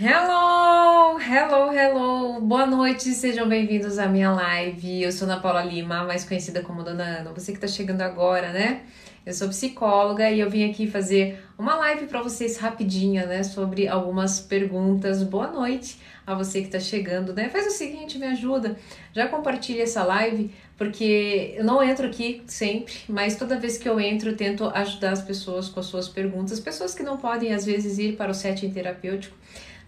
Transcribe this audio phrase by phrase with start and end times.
[0.00, 2.40] Hello, hello, hello.
[2.40, 5.02] Boa noite, sejam bem-vindos à minha live.
[5.02, 7.32] Eu sou Ana Paula Lima, mais conhecida como Dona Ana.
[7.32, 8.82] Você que está chegando agora, né?
[9.26, 13.88] Eu sou psicóloga e eu vim aqui fazer uma live para vocês rapidinha, né, sobre
[13.88, 15.24] algumas perguntas.
[15.24, 17.48] Boa noite a você que está chegando, né?
[17.48, 18.76] Faz o seguinte, me ajuda,
[19.12, 23.98] já compartilha essa live, porque eu não entro aqui sempre, mas toda vez que eu
[23.98, 27.66] entro, eu tento ajudar as pessoas com as suas perguntas, pessoas que não podem às
[27.66, 29.36] vezes ir para o setting terapêutico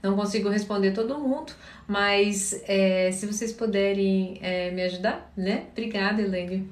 [0.03, 1.53] não consigo responder todo mundo,
[1.87, 5.67] mas é, se vocês puderem é, me ajudar, né?
[5.73, 6.71] Obrigada, Elaine.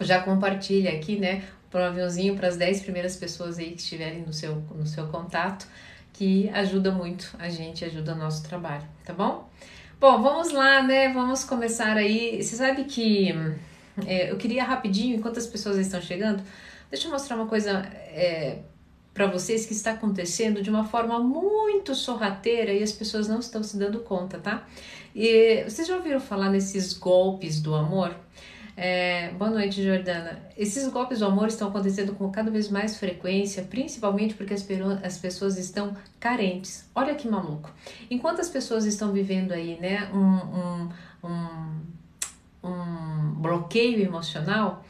[0.00, 1.42] Já compartilha aqui, né?
[1.70, 5.06] Para um aviãozinho para as 10 primeiras pessoas aí que estiverem no seu, no seu
[5.08, 5.66] contato,
[6.12, 9.48] que ajuda muito a gente, ajuda o nosso trabalho, tá bom?
[9.98, 11.12] Bom, vamos lá, né?
[11.12, 12.42] Vamos começar aí.
[12.42, 13.32] Você sabe que
[14.06, 16.42] é, eu queria rapidinho, enquanto as pessoas estão chegando,
[16.90, 18.58] deixa eu mostrar uma coisa é,
[19.14, 23.62] para vocês que está acontecendo de uma forma muito sorrateira e as pessoas não estão
[23.62, 24.66] se dando conta, tá?
[25.14, 28.16] E vocês já ouviram falar nesses golpes do amor?
[28.74, 30.40] É, boa noite, Jordana.
[30.56, 34.66] Esses golpes do amor estão acontecendo com cada vez mais frequência, principalmente porque as,
[35.02, 36.88] as pessoas estão carentes.
[36.94, 37.70] Olha que maluco.
[38.10, 40.88] Enquanto as pessoas estão vivendo aí, né, um, um,
[41.28, 44.82] um, um bloqueio emocional,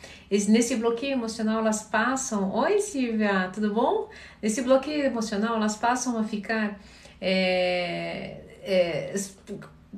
[0.48, 2.50] nesse bloqueio emocional elas passam.
[2.54, 4.08] Oi, Silvia, tudo bom?
[4.40, 6.80] Nesse bloqueio emocional elas passam a ficar
[7.20, 9.14] é, é,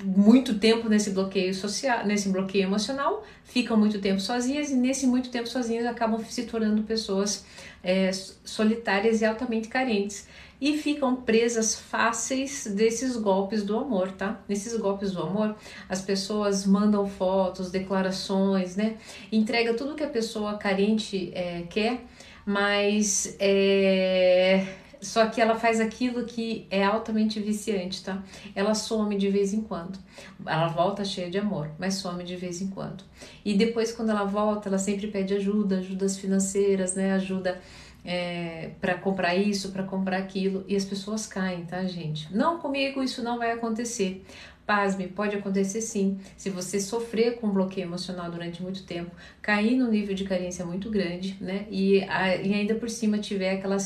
[0.02, 5.30] muito tempo nesse bloqueio social, nesse bloqueio emocional, ficam muito tempo sozinhas e nesse muito
[5.30, 7.44] tempo sozinhas acabam se tornando pessoas
[7.82, 8.10] é,
[8.44, 10.26] solitárias e altamente carentes
[10.64, 14.40] e ficam presas fáceis desses golpes do amor, tá?
[14.48, 15.54] Nesses golpes do amor,
[15.90, 18.96] as pessoas mandam fotos, declarações, né?
[19.30, 22.06] Entrega tudo que a pessoa carente é, quer,
[22.46, 24.66] mas é,
[25.02, 28.22] só que ela faz aquilo que é altamente viciante, tá?
[28.54, 29.98] Ela some de vez em quando.
[30.46, 33.04] Ela volta cheia de amor, mas some de vez em quando.
[33.44, 37.12] E depois, quando ela volta, ela sempre pede ajuda, ajudas financeiras, né?
[37.12, 37.60] Ajuda
[38.04, 42.34] é, para comprar isso, para comprar aquilo, e as pessoas caem, tá, gente?
[42.34, 44.24] Não comigo isso não vai acontecer.
[44.66, 46.18] Pasme, pode acontecer sim.
[46.36, 49.10] Se você sofrer com bloqueio emocional durante muito tempo,
[49.42, 51.66] cair no nível de carência muito grande, né?
[51.70, 53.76] E, a, e ainda por cima tiver aquela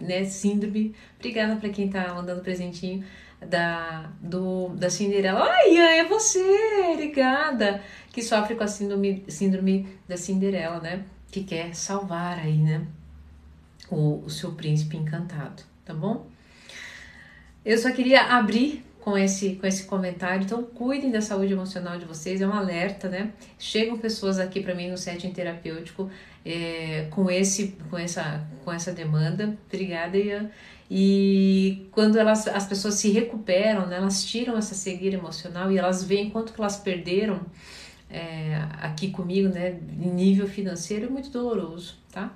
[0.00, 0.94] né, síndrome.
[1.18, 3.04] Obrigada para quem tá mandando presentinho
[3.40, 5.42] da, do, da Cinderela.
[5.42, 6.40] Ai, é você,
[6.92, 7.82] obrigada!
[8.12, 11.04] Que sofre com a síndrome, síndrome da Cinderela, né?
[11.32, 12.86] Que quer salvar aí, né?
[13.94, 16.26] O, o seu príncipe encantado, tá bom?
[17.64, 20.44] Eu só queria abrir com esse, com esse comentário.
[20.44, 23.32] Então, cuidem da saúde emocional de vocês, é um alerta, né?
[23.58, 26.10] Chegam pessoas aqui para mim no setting terapêutico
[26.44, 29.56] é, com, esse, com, essa, com essa demanda.
[29.66, 30.50] Obrigada, Ian.
[30.90, 36.04] E quando elas, as pessoas se recuperam, né, elas tiram essa cegueira emocional e elas
[36.04, 37.40] veem quanto que elas perderam
[38.10, 42.30] é, aqui comigo, né, em nível financeiro, é muito doloroso, tá?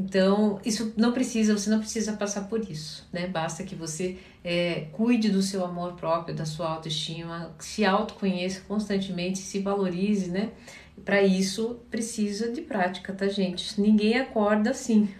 [0.00, 3.26] Então, isso não precisa, você não precisa passar por isso, né?
[3.26, 9.40] Basta que você é, cuide do seu amor próprio, da sua autoestima, se autoconheça constantemente,
[9.40, 10.52] se valorize, né?
[11.04, 13.78] Para isso, precisa de prática, tá, gente?
[13.78, 15.14] Ninguém acorda assim,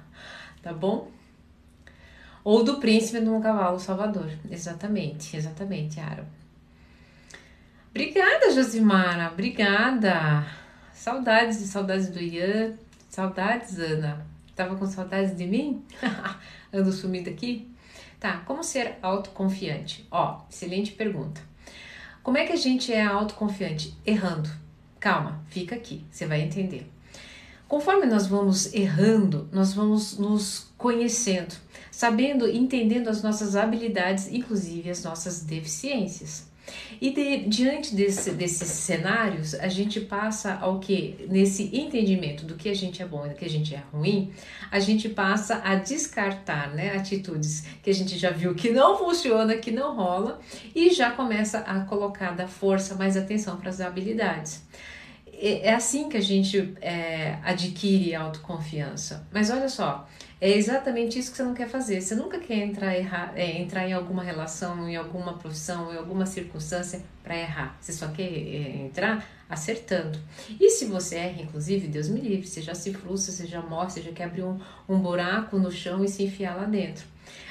[0.62, 1.10] tá bom?
[2.44, 4.30] Ou do príncipe num cavalo salvador.
[4.50, 6.26] Exatamente, exatamente, Aaron.
[7.90, 10.46] Obrigada, Josimara, obrigada.
[10.92, 12.76] Saudades e saudades do Ian.
[13.08, 14.26] Saudades, Ana?
[14.54, 15.84] Tava com saudades de mim?
[16.72, 17.70] Ando sumida aqui?
[18.20, 20.06] Tá, como ser autoconfiante?
[20.10, 21.40] Ó, excelente pergunta.
[22.22, 23.96] Como é que a gente é autoconfiante?
[24.04, 24.50] Errando.
[24.98, 26.90] Calma, fica aqui, você vai entender.
[27.68, 31.54] Conforme nós vamos errando, nós vamos nos conhecendo,
[31.90, 36.47] sabendo, entendendo as nossas habilidades, inclusive as nossas deficiências.
[37.00, 41.26] E de, diante desse, desses cenários, a gente passa ao que?
[41.28, 44.32] Nesse entendimento do que a gente é bom e do que a gente é ruim,
[44.70, 49.56] a gente passa a descartar né, atitudes que a gente já viu que não funciona,
[49.56, 50.40] que não rola,
[50.74, 54.62] e já começa a colocar da força mais atenção para as habilidades.
[55.40, 59.26] É, é assim que a gente é, adquire autoconfiança.
[59.32, 60.08] Mas olha só,
[60.40, 62.00] é exatamente isso que você não quer fazer.
[62.00, 66.26] Você nunca quer entrar, errar, é, entrar em alguma relação, em alguma profissão, em alguma
[66.26, 67.76] circunstância para errar.
[67.80, 70.18] Você só quer é, entrar acertando.
[70.60, 73.90] E se você erra, inclusive, Deus me livre, você já se frustra, você já morre,
[73.90, 77.04] você já quer abrir um, um buraco no chão e se enfiar lá dentro.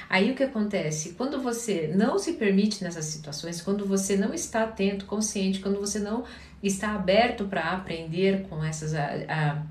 [0.08, 1.10] Aí o que acontece?
[1.10, 5.98] Quando você não se permite nessas situações, quando você não está atento, consciente, quando você
[5.98, 6.24] não
[6.62, 9.62] está aberto para aprender com essas, a, a,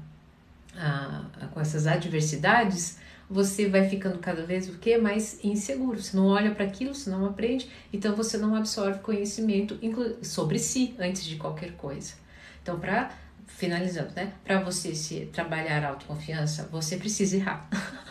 [1.42, 3.00] a, com essas adversidades,
[3.30, 6.02] você vai ficando cada vez o que mais inseguro.
[6.02, 9.78] Você não olha para aquilo, você não aprende, então você não absorve conhecimento
[10.22, 12.14] sobre si antes de qualquer coisa.
[12.62, 13.12] Então, para
[13.48, 14.34] finalizando, né?
[14.44, 17.70] Para você se trabalhar autoconfiança, você precisa errar.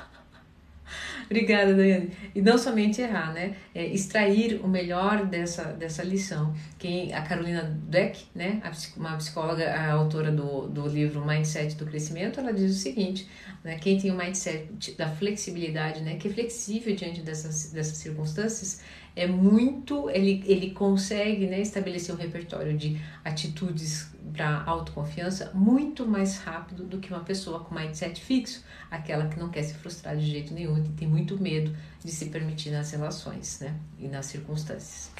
[1.26, 2.11] Obrigada, Daiane.
[2.34, 3.56] E não somente errar, né?
[3.75, 6.55] É extrair o melhor dessa, dessa lição.
[6.78, 8.62] Quem, a Carolina Dweck, né?
[8.96, 13.28] uma psicóloga, a autora do, do livro Mindset do Crescimento, ela diz o seguinte,
[13.64, 13.76] né?
[13.76, 16.17] Quem tem o mindset da flexibilidade, né?
[16.17, 18.81] Que é flexível diante dessas, dessas circunstâncias,
[19.17, 26.38] é muito, ele, ele consegue né, estabelecer um repertório de atitudes para autoconfiança muito mais
[26.38, 30.26] rápido do que uma pessoa com mindset fixo, aquela que não quer se frustrar de
[30.26, 35.11] jeito nenhum e tem muito medo de se permitir nas relações né, e nas circunstâncias.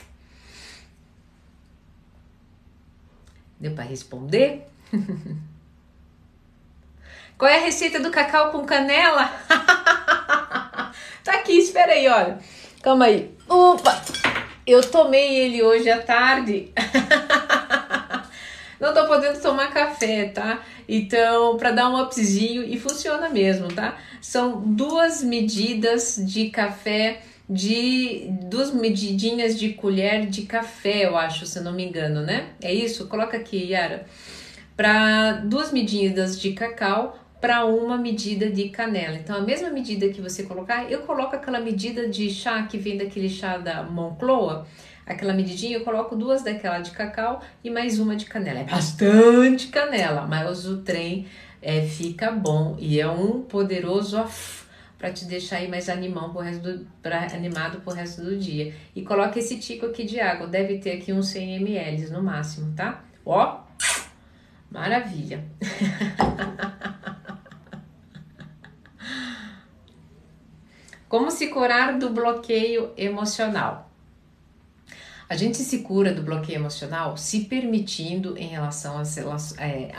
[3.58, 4.67] Deu para responder?
[7.38, 9.31] Qual é a receita do cacau com canela?
[11.23, 12.38] tá aqui, espera aí, olha.
[12.82, 13.35] Calma aí.
[13.49, 14.03] Opa!
[14.67, 16.73] Eu tomei ele hoje à tarde.
[18.81, 20.62] Não tô podendo tomar café, tá?
[20.88, 23.96] Então, para dar um upzinho e funciona mesmo, tá?
[24.20, 31.61] São duas medidas de café de duas medidinhas de colher de café, eu acho, se
[31.61, 32.49] não me engano, né?
[32.61, 33.06] É isso?
[33.06, 34.05] Coloca aqui, Yara.
[34.76, 39.17] Para duas medidas de cacau para uma medida de canela.
[39.17, 42.96] Então, a mesma medida que você colocar, eu coloco aquela medida de chá que vem
[42.96, 44.67] daquele chá da Moncloa,
[45.06, 48.58] aquela medidinha, eu coloco duas daquela de cacau e mais uma de canela.
[48.58, 51.29] É bastante canela, mas o trem
[51.62, 54.23] é, fica bom e é um poderoso
[54.99, 58.75] para te deixar aí mais animão pro resto do, pra, animado pro resto do dia.
[58.94, 62.75] E coloca esse tico aqui de água, deve ter aqui uns 100 ml no máximo,
[62.75, 63.05] tá?
[63.25, 63.61] Ó,
[64.70, 65.44] maravilha!
[71.08, 73.85] Como se curar do bloqueio emocional?
[75.28, 79.90] A gente se cura do bloqueio emocional se permitindo em relação às relações, é,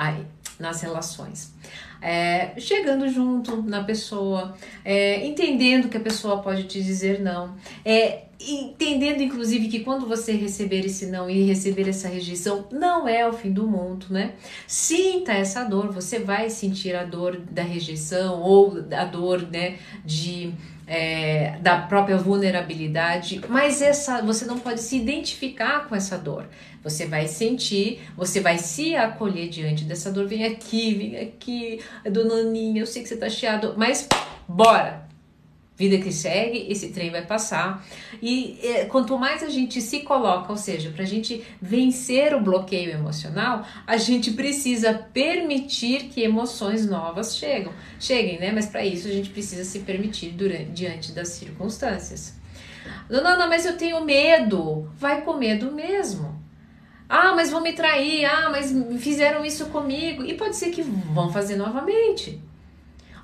[0.59, 1.53] nas relações.
[2.01, 8.25] É, chegando junto na pessoa, é, entendendo que a pessoa pode te dizer não, é,
[8.39, 13.33] entendendo inclusive que quando você receber esse não e receber essa rejeição, não é o
[13.33, 14.33] fim do mundo, né?
[14.68, 20.53] Sinta essa dor, você vai sentir a dor da rejeição ou a dor, né, de
[20.87, 26.47] é, da própria vulnerabilidade, mas essa você não pode se identificar com essa dor.
[26.81, 30.25] Você vai sentir, você vai se acolher diante dessa dor.
[30.25, 34.07] Vem aqui, vem aqui, dona Aninha, eu sei que você tá chiado, mas
[34.47, 35.06] bora!
[35.77, 37.85] Vida que segue, esse trem vai passar.
[38.19, 42.41] E é, quanto mais a gente se coloca, ou seja, para a gente vencer o
[42.41, 48.51] bloqueio emocional, a gente precisa permitir que emoções novas chegam, cheguem, né?
[48.51, 52.35] Mas para isso a gente precisa se permitir durante, diante das circunstâncias.
[53.07, 54.89] Dona Ana, mas eu tenho medo.
[54.97, 56.41] Vai com medo mesmo.
[57.07, 58.25] Ah, mas vão me trair.
[58.25, 60.23] Ah, mas fizeram isso comigo.
[60.25, 62.41] E pode ser que vão fazer novamente.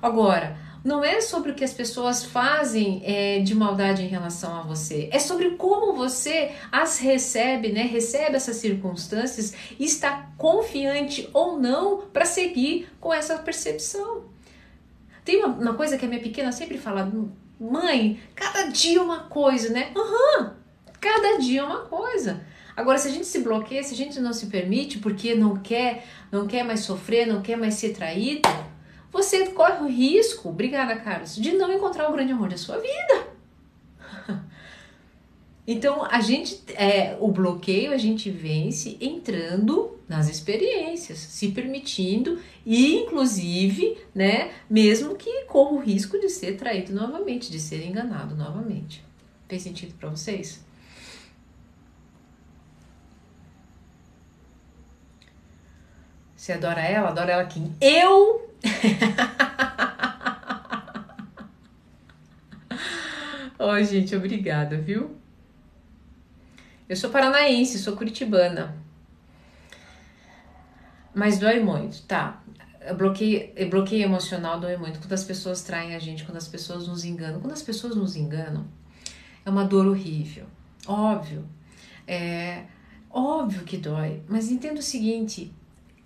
[0.00, 4.60] Agora, não é sobre o que as pessoas fazem é, de maldade em relação a
[4.60, 7.84] você, é sobre como você as recebe, né?
[7.84, 14.24] Recebe essas circunstâncias e está confiante ou não para seguir com essa percepção.
[15.24, 17.10] Tem uma, uma, coisa que a minha pequena sempre fala,
[17.58, 19.90] mãe, cada dia uma coisa, né?
[19.96, 20.50] Aham, uhum,
[21.00, 22.44] cada dia uma coisa.
[22.76, 26.04] Agora, se a gente se bloqueia, se a gente não se permite porque não quer,
[26.30, 28.48] não quer mais sofrer, não quer mais ser traído,
[29.14, 33.34] você corre o risco, obrigada, Carlos, de não encontrar o grande amor da sua vida.
[35.66, 42.96] Então, a gente, é, o bloqueio a gente vence entrando nas experiências, se permitindo e,
[42.96, 49.02] inclusive, né, mesmo que corra o risco de ser traído novamente, de ser enganado novamente.
[49.48, 50.62] Fez sentido para vocês?
[56.36, 57.08] Você adora ela?
[57.08, 57.74] Adora ela quem?
[57.80, 58.53] Eu
[63.58, 65.16] oh, gente, obrigada, viu?
[66.88, 68.76] Eu sou paranaense, sou curitibana.
[71.14, 72.42] Mas dói muito, tá?
[72.96, 77.04] Bloqueio, bloqueio emocional dói muito quando as pessoas traem a gente, quando as pessoas nos
[77.04, 77.40] enganam.
[77.40, 78.66] Quando as pessoas nos enganam,
[79.44, 80.46] é uma dor horrível.
[80.86, 81.48] Óbvio.
[82.06, 82.64] É
[83.10, 85.52] óbvio que dói, mas entenda o seguinte: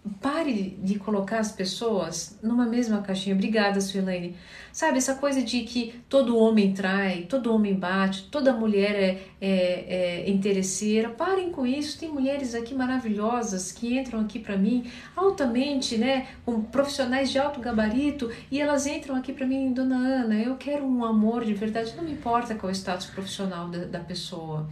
[0.08, 3.34] pare de colocar as pessoas numa mesma caixinha.
[3.34, 4.36] Obrigada, Suelaine.
[4.72, 10.24] Sabe, essa coisa de que todo homem trai, todo homem bate, toda mulher é, é,
[10.26, 11.08] é interesseira.
[11.08, 11.98] Parem com isso.
[11.98, 14.84] Tem mulheres aqui maravilhosas que entram aqui para mim
[15.16, 20.34] altamente, né, com profissionais de alto gabarito e elas entram aqui para mim, dona Ana,
[20.40, 21.94] eu quero um amor de verdade.
[21.96, 24.68] Não me importa qual é o status profissional da, da pessoa.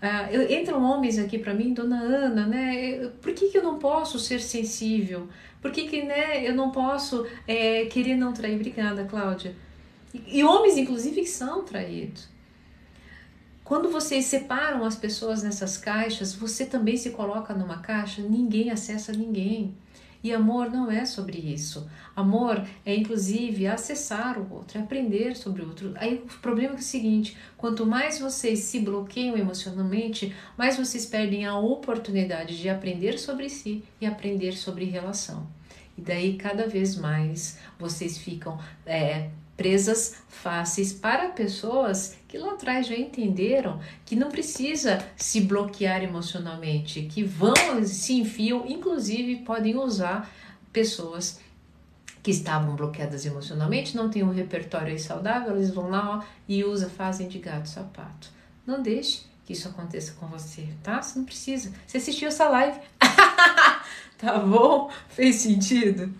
[0.00, 3.10] Uh, entram homens aqui para mim, dona Ana, né?
[3.20, 5.28] Por que, que eu não posso ser sensível?
[5.60, 8.54] Por que, que né, eu não posso é, querer não trair?
[8.54, 9.54] Obrigada, Cláudia.
[10.14, 12.28] E, e homens, inclusive, que são traídos.
[13.62, 19.12] Quando vocês separam as pessoas nessas caixas, você também se coloca numa caixa, ninguém acessa
[19.12, 19.76] ninguém.
[20.22, 21.88] E amor não é sobre isso.
[22.14, 25.94] Amor é inclusive acessar o outro, é aprender sobre o outro.
[25.96, 31.46] Aí o problema é, o seguinte: quanto mais vocês se bloqueiam emocionalmente, mais vocês perdem
[31.46, 35.46] a oportunidade de aprender sobre si e aprender sobre relação.
[35.96, 42.86] E daí cada vez mais vocês ficam é, presas fáceis para pessoas que lá atrás
[42.86, 50.32] já entenderam que não precisa se bloquear emocionalmente, que vão se enfiam, inclusive podem usar
[50.72, 51.40] pessoas
[52.22, 56.88] que estavam bloqueadas emocionalmente, não tem um repertório saudável, eles vão lá ó, e usa,
[56.88, 58.30] fazem de gato sapato.
[58.66, 61.02] Não deixe que isso aconteça com você, tá?
[61.02, 61.70] Você não precisa.
[61.86, 62.80] Você assistiu essa live?
[64.16, 64.90] tá bom?
[65.10, 66.14] Fez sentido?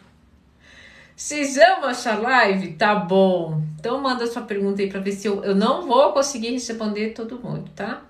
[1.21, 2.73] Vocês amam essa live?
[2.73, 3.62] Tá bom.
[3.79, 7.39] Então manda sua pergunta aí para ver se eu, eu não vou conseguir responder todo
[7.39, 8.03] mundo, tá?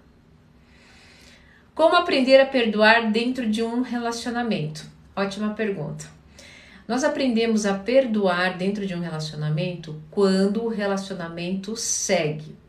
[1.75, 4.87] Como aprender a perdoar dentro de um relacionamento?
[5.17, 6.05] Ótima pergunta.
[6.87, 12.60] Nós aprendemos a perdoar dentro de um relacionamento quando o relacionamento segue.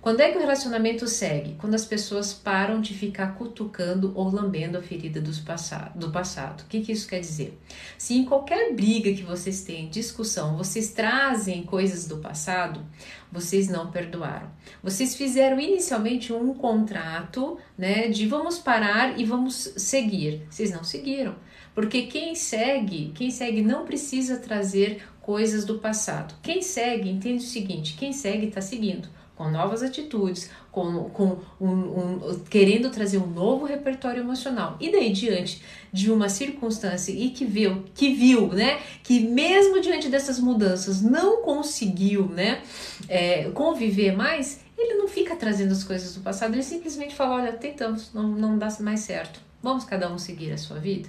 [0.00, 1.56] Quando é que o relacionamento segue?
[1.58, 6.62] Quando as pessoas param de ficar cutucando ou lambendo a ferida passado, do passado.
[6.62, 7.58] O que, que isso quer dizer?
[7.98, 12.86] Se em qualquer briga que vocês têm, discussão, vocês trazem coisas do passado,
[13.30, 14.48] vocês não perdoaram.
[14.82, 20.46] Vocês fizeram inicialmente um contrato, né, de vamos parar e vamos seguir.
[20.48, 21.34] Vocês não seguiram.
[21.74, 26.34] Porque quem segue, quem segue não precisa trazer coisas do passado.
[26.40, 31.68] Quem segue, entende o seguinte: quem segue está seguindo com novas atitudes, com, com um,
[31.68, 34.76] um, querendo trazer um novo repertório emocional.
[34.80, 40.08] E daí diante de uma circunstância e que viu, que viu, né, que mesmo diante
[40.08, 42.60] dessas mudanças não conseguiu, né,
[43.08, 47.52] é, conviver mais, ele não fica trazendo as coisas do passado, ele simplesmente fala, olha,
[47.52, 51.08] tentamos, não, não dá mais certo, vamos cada um seguir a sua vida.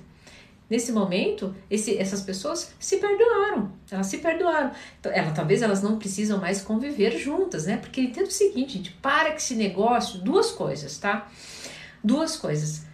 [0.69, 3.71] Nesse momento, esse, essas pessoas se perdoaram.
[3.89, 4.71] Elas se perdoaram.
[4.99, 7.77] Então, ela, talvez elas não precisam mais conviver juntas, né?
[7.77, 11.27] Porque entenda o seguinte, gente, para que esse negócio, duas coisas, tá?
[12.03, 12.85] Duas coisas.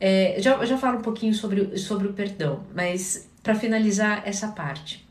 [0.00, 5.06] É, já, já falo um pouquinho sobre, sobre o perdão, mas para finalizar essa parte.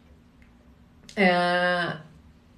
[1.16, 1.96] É,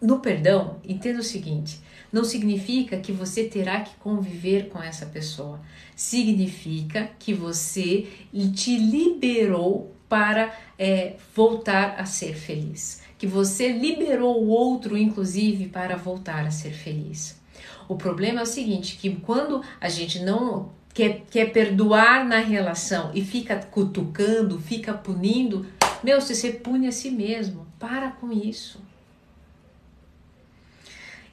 [0.01, 1.79] no perdão, entenda o seguinte:
[2.13, 5.59] não significa que você terá que conviver com essa pessoa.
[5.95, 8.07] Significa que você
[8.53, 13.01] te liberou para é, voltar a ser feliz.
[13.17, 17.41] Que você liberou o outro, inclusive, para voltar a ser feliz.
[17.89, 23.09] O problema é o seguinte: que quando a gente não quer, quer perdoar na relação
[23.15, 25.65] e fica cutucando, fica punindo,
[26.03, 27.65] meu, você pune a si mesmo.
[27.79, 28.79] Para com isso.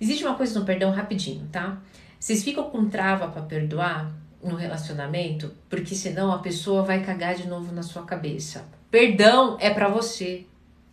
[0.01, 1.79] Existe uma coisa no perdão rapidinho, tá?
[2.19, 4.11] Vocês ficam com trava para perdoar
[4.43, 8.67] no relacionamento, porque senão a pessoa vai cagar de novo na sua cabeça.
[8.91, 10.47] Perdão é para você.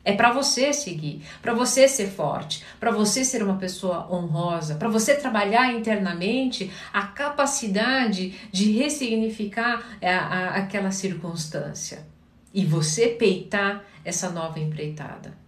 [0.03, 4.87] É para você seguir, para você ser forte, para você ser uma pessoa honrosa, para
[4.87, 12.07] você trabalhar internamente a capacidade de ressignificar a, é, a, aquela circunstância
[12.53, 15.46] e você peitar essa nova empreitada.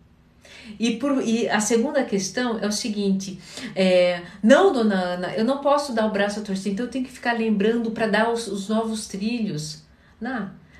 [0.77, 3.39] E, por, e a segunda questão é o seguinte:
[3.75, 7.05] é, não, dona Ana, eu não posso dar o braço a torcer, então eu tenho
[7.05, 9.83] que ficar lembrando para dar os, os, novos trilhos.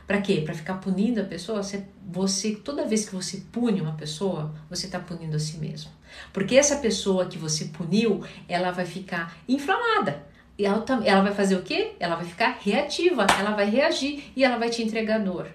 [0.06, 0.42] Para quê?
[0.44, 1.62] Para ficar punindo a pessoa?
[1.62, 5.92] Você, você, toda vez que você pune uma pessoa, você está punindo a si mesmo.
[6.34, 10.24] Porque essa pessoa que você puniu, ela vai ficar inflamada.
[10.58, 11.94] E ela, ela vai fazer o quê?
[12.00, 15.48] Ela vai ficar reativa, ela vai reagir e ela vai te entregar dor.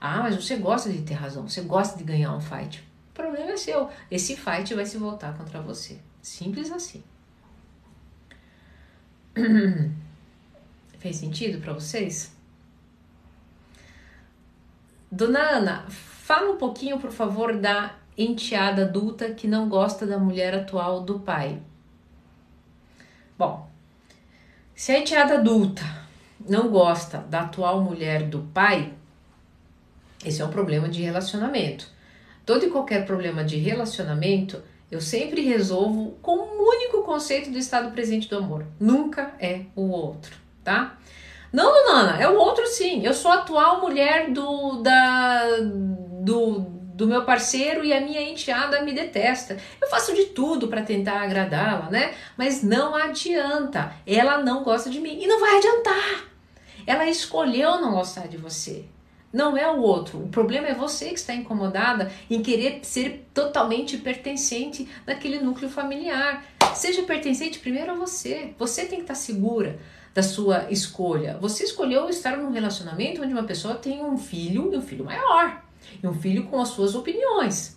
[0.00, 2.85] Ah, mas você gosta de ter razão, você gosta de ganhar um fight.
[3.16, 3.88] O problema é seu.
[4.10, 5.98] Esse fight vai se voltar contra você.
[6.20, 7.02] Simples assim.
[10.98, 12.36] Fez sentido para vocês?
[15.10, 20.54] Dona Ana, fala um pouquinho, por favor, da enteada adulta que não gosta da mulher
[20.54, 21.62] atual do pai.
[23.38, 23.66] Bom,
[24.74, 25.82] se a enteada adulta
[26.46, 28.92] não gosta da atual mulher do pai,
[30.22, 31.95] Esse é um problema de relacionamento.
[32.46, 37.90] Todo e qualquer problema de relacionamento eu sempre resolvo com o único conceito do estado
[37.90, 38.64] presente do amor.
[38.78, 40.96] Nunca é o outro, tá?
[41.52, 43.04] Não, Nana, é o outro sim.
[43.04, 45.58] Eu sou a atual mulher do da
[46.22, 46.60] do,
[46.94, 49.56] do meu parceiro e a minha enteada me detesta.
[49.80, 52.14] Eu faço de tudo para tentar agradá-la, né?
[52.36, 53.92] Mas não adianta.
[54.06, 56.24] Ela não gosta de mim e não vai adiantar.
[56.86, 58.84] Ela escolheu não gostar de você.
[59.36, 60.20] Não é o outro.
[60.20, 66.42] O problema é você que está incomodada em querer ser totalmente pertencente naquele núcleo familiar.
[66.74, 68.54] Seja pertencente primeiro a você.
[68.58, 69.78] Você tem que estar segura
[70.14, 71.36] da sua escolha.
[71.38, 75.62] Você escolheu estar num relacionamento onde uma pessoa tem um filho e um filho maior,
[76.02, 77.75] e um filho com as suas opiniões.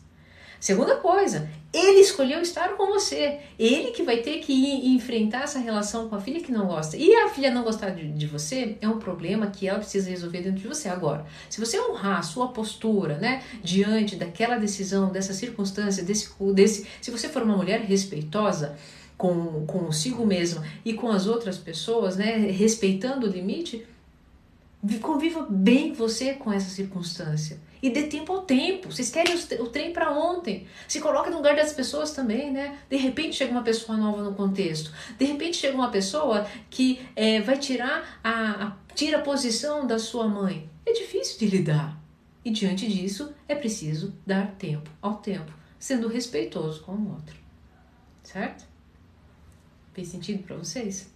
[0.59, 3.39] Segunda coisa, ele escolheu estar com você.
[3.57, 4.53] Ele que vai ter que
[4.87, 6.97] enfrentar essa relação com a filha que não gosta.
[6.97, 10.41] E a filha não gostar de, de, você é um problema que ela precisa resolver
[10.41, 10.89] dentro de você.
[10.89, 16.87] Agora, se você honrar a sua postura, né, diante daquela decisão, dessa circunstância, desse, desse,
[17.01, 18.75] se você for uma mulher respeitosa,
[19.17, 23.85] com consigo mesma e com as outras pessoas, né, respeitando o limite,
[25.01, 28.91] conviva bem você com essa circunstância e dê tempo ao tempo.
[28.91, 30.67] Vocês querem o trem para ontem.
[30.87, 32.77] Se coloque no lugar das pessoas também, né?
[32.89, 34.91] De repente chega uma pessoa nova no contexto.
[35.17, 39.99] De repente chega uma pessoa que é, vai tirar a, a, tira a posição da
[39.99, 40.69] sua mãe.
[40.85, 41.99] É difícil de lidar.
[42.43, 47.35] E diante disso é preciso dar tempo ao tempo, sendo respeitoso com o outro.
[48.23, 48.65] Certo?
[49.93, 51.11] Fez sentido para vocês?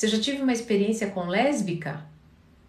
[0.00, 2.02] Você já tive uma experiência com lésbica?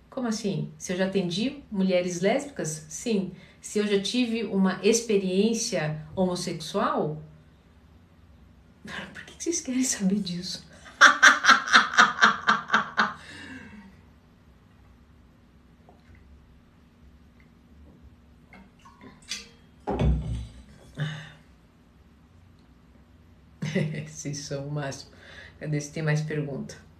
[0.09, 0.69] Como assim?
[0.77, 2.85] Se eu já atendi mulheres lésbicas?
[2.89, 3.31] Sim.
[3.61, 7.23] Se eu já tive uma experiência homossexual?
[8.83, 10.67] Por que vocês querem saber disso?
[24.05, 25.11] Vocês são o máximo.
[25.57, 26.90] Cadê se tem mais pergunta?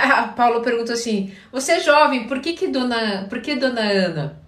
[0.36, 4.46] Paulo perguntou assim: Você é jovem, por que, que dona, por que dona Ana?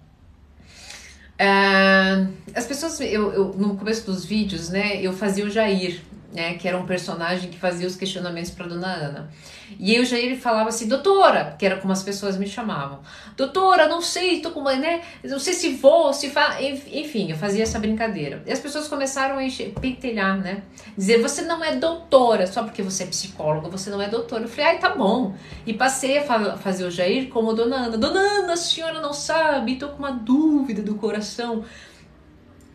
[1.39, 6.01] Uh, as pessoas, eu, eu, no começo dos vídeos, né, eu fazia o Jair,
[6.31, 9.29] né, que era um personagem que fazia os questionamentos para dona Ana.
[9.79, 12.99] E eu já ele falava assim, doutora, que era como as pessoas me chamavam.
[13.35, 15.01] Doutora, não sei, tô com uma, né?
[15.23, 16.57] Não sei se vou, se fa...
[16.61, 18.43] enfim, eu fazia essa brincadeira.
[18.45, 20.63] E as pessoas começaram a encher, pentelhar, né?
[20.97, 24.43] Dizer, você não é doutora, só porque você é psicóloga, você não é doutora.
[24.43, 25.35] Eu falei, ai, tá bom.
[25.65, 27.97] E passei a fazer o Jair como dona Ana.
[27.97, 31.63] Dona Ana, a senhora não sabe, tô com uma dúvida do coração.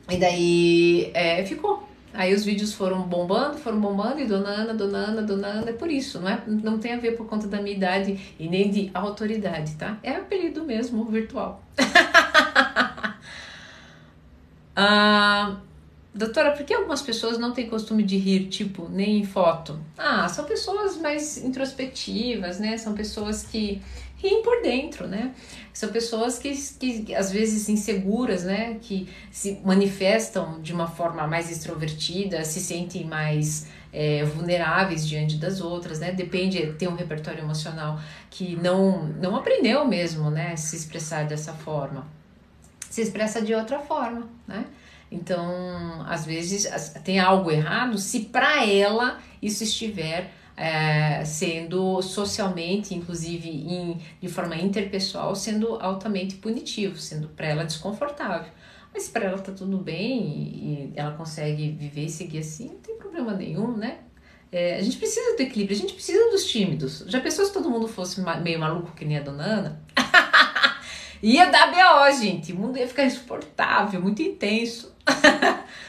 [0.08, 1.93] E daí é, ficou.
[2.14, 5.72] Aí os vídeos foram bombando, foram bombando, e dona Ana, dona Ana, dona Ana, é
[5.72, 8.70] por isso, não, é, não tem a ver por conta da minha idade e nem
[8.70, 9.98] de autoridade, tá?
[10.00, 11.60] É apelido mesmo, virtual.
[14.76, 15.56] ah,
[16.14, 19.76] doutora, por que algumas pessoas não têm costume de rir, tipo, nem em foto?
[19.98, 22.76] Ah, são pessoas mais introspectivas, né?
[22.76, 23.82] São pessoas que
[24.24, 25.34] riem por dentro, né?
[25.72, 28.78] São pessoas que, que às vezes inseguras, né?
[28.80, 35.60] Que se manifestam de uma forma mais extrovertida, se sentem mais é, vulneráveis diante das
[35.60, 36.12] outras, né?
[36.12, 40.56] Depende, tem um repertório emocional que não, não aprendeu mesmo, né?
[40.56, 42.06] Se expressar dessa forma.
[42.88, 44.64] Se expressa de outra forma, né?
[45.12, 46.66] Então, às vezes
[47.04, 54.56] tem algo errado se para ela isso estiver é, sendo socialmente, inclusive em, de forma
[54.56, 58.50] interpessoal, sendo altamente punitivo, sendo para ela desconfortável.
[58.92, 62.96] Mas para ela tá tudo bem e, ela consegue viver e seguir assim, não tem
[62.96, 63.98] problema nenhum, né?
[64.52, 67.04] É, a gente precisa do equilíbrio, a gente precisa dos tímidos.
[67.08, 69.82] Já pensou se todo mundo fosse meio maluco que nem a dona Ana?
[71.20, 72.52] ia dar B.O., gente.
[72.52, 74.94] O mundo ia ficar insuportável, muito intenso.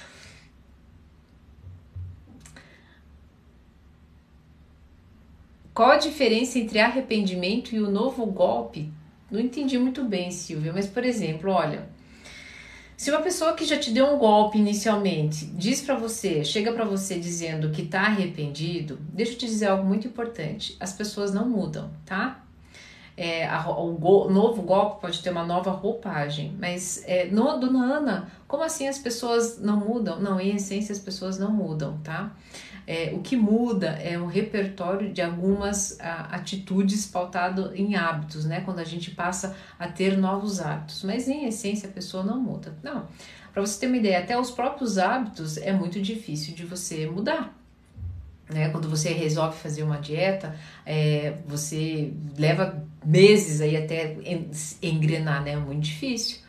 [5.75, 8.89] Qual a diferença entre arrependimento e o novo golpe?
[9.29, 11.89] Não entendi muito bem, Silvia, mas por exemplo, olha,
[12.95, 16.85] se uma pessoa que já te deu um golpe inicialmente diz para você, chega para
[16.85, 21.49] você dizendo que tá arrependido, deixa eu te dizer algo muito importante: as pessoas não
[21.49, 22.41] mudam, tá?
[23.17, 27.97] É, a, o go, novo golpe pode ter uma nova roupagem, mas é, no, dona
[27.97, 30.21] Ana, como assim as pessoas não mudam?
[30.21, 32.33] Não, em essência as pessoas não mudam, tá?
[32.87, 38.61] É, o que muda é o repertório de algumas a, atitudes pautado em hábitos, né?
[38.61, 41.03] Quando a gente passa a ter novos hábitos.
[41.03, 42.77] Mas em essência a pessoa não muda.
[42.83, 43.07] Não.
[43.51, 47.57] Para você ter uma ideia, até os próprios hábitos é muito difícil de você mudar.
[48.49, 48.69] né?
[48.69, 54.15] Quando você resolve fazer uma dieta, é, você leva meses aí até
[54.81, 55.51] engrenar, né?
[55.51, 56.39] É muito difícil.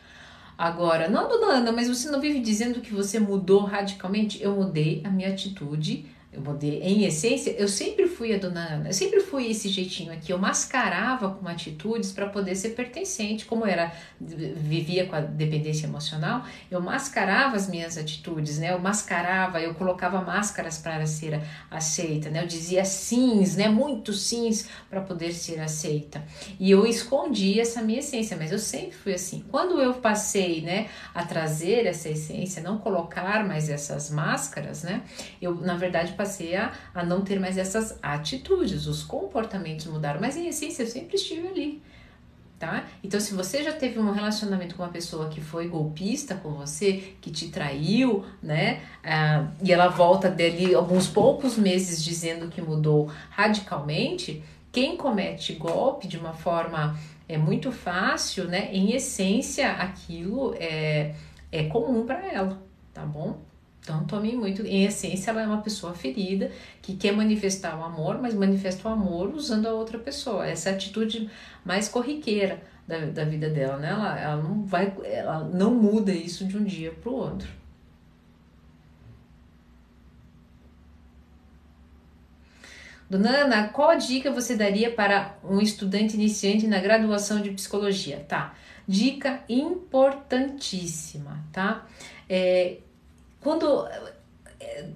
[0.59, 4.42] Agora, não, dona Ana, mas você não vive dizendo que você mudou radicalmente?
[4.42, 6.81] Eu mudei a minha atitude eu mudei.
[6.83, 10.33] Em essência, eu sempre fui a dona Ana, eu sempre fui esse jeitinho aqui.
[10.33, 13.46] Eu mascarava com atitudes para poder ser pertencente.
[13.46, 18.72] Como era, vivia com a dependência emocional, eu mascarava as minhas atitudes, né?
[18.72, 22.42] Eu mascarava, eu colocava máscaras para ser aceita, né?
[22.42, 23.68] Eu dizia sims, né?
[23.68, 26.22] Muitos sims para poder ser aceita.
[26.61, 29.42] E eu escondia essa minha essência, mas eu sempre fui assim.
[29.51, 35.03] Quando eu passei, né, a trazer essa essência, não colocar mais essas máscaras, né?
[35.40, 36.73] Eu, na verdade, passei passei a,
[37.05, 41.83] não ter mais essas atitudes, os comportamentos mudaram, mas em essência eu sempre estive ali.
[42.59, 42.87] Tá?
[43.05, 47.12] Então, se você já teve um relacionamento com uma pessoa que foi golpista com você,
[47.21, 48.81] que te traiu, né?
[49.05, 56.09] Ah, e ela volta dali alguns poucos meses dizendo que mudou radicalmente, quem comete golpe
[56.09, 58.71] de uma forma é muito fácil, né?
[58.73, 61.15] Em essência, aquilo é,
[61.53, 62.59] é comum para ela,
[62.95, 63.39] tá bom?
[63.87, 64.66] Então, tome muito.
[64.66, 66.51] Em essência, ela é uma pessoa ferida
[66.83, 70.44] que quer manifestar o amor, mas manifesta o amor usando a outra pessoa.
[70.44, 71.31] Essa é a atitude
[71.64, 73.90] mais corriqueira da, da vida dela, né?
[73.90, 77.49] Ela, ela não vai, ela não muda isso de um dia para o outro.
[83.09, 88.27] Dona Ana, qual dica você daria para um estudante iniciante na graduação de psicologia?
[88.27, 88.53] Tá,
[88.88, 91.87] dica importantíssima, tá?
[92.29, 92.79] É,
[93.47, 93.89] quando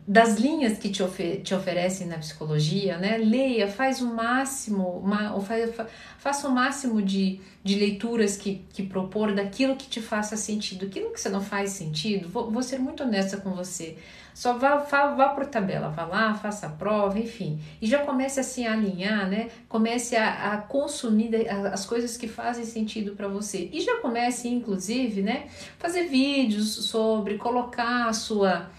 [0.06, 1.02] das linhas que te,
[1.42, 3.18] te oferecem na psicologia, né?
[3.18, 5.70] Leia, faz o máximo, uma, faz,
[6.18, 10.86] faça o máximo de, de leituras que, que propor daquilo que te faça sentido.
[10.86, 13.96] Aquilo que você não faz sentido, vou, vou ser muito honesta com você.
[14.34, 17.60] Só vá, vá, vá por tabela, vá lá, faça a prova, enfim.
[17.80, 19.50] E já comece assim a alinhar, né?
[19.68, 21.30] Comece a, a consumir
[21.72, 23.68] as coisas que fazem sentido para você.
[23.72, 25.46] E já comece, inclusive, né?
[25.78, 28.70] Fazer vídeos sobre, colocar a sua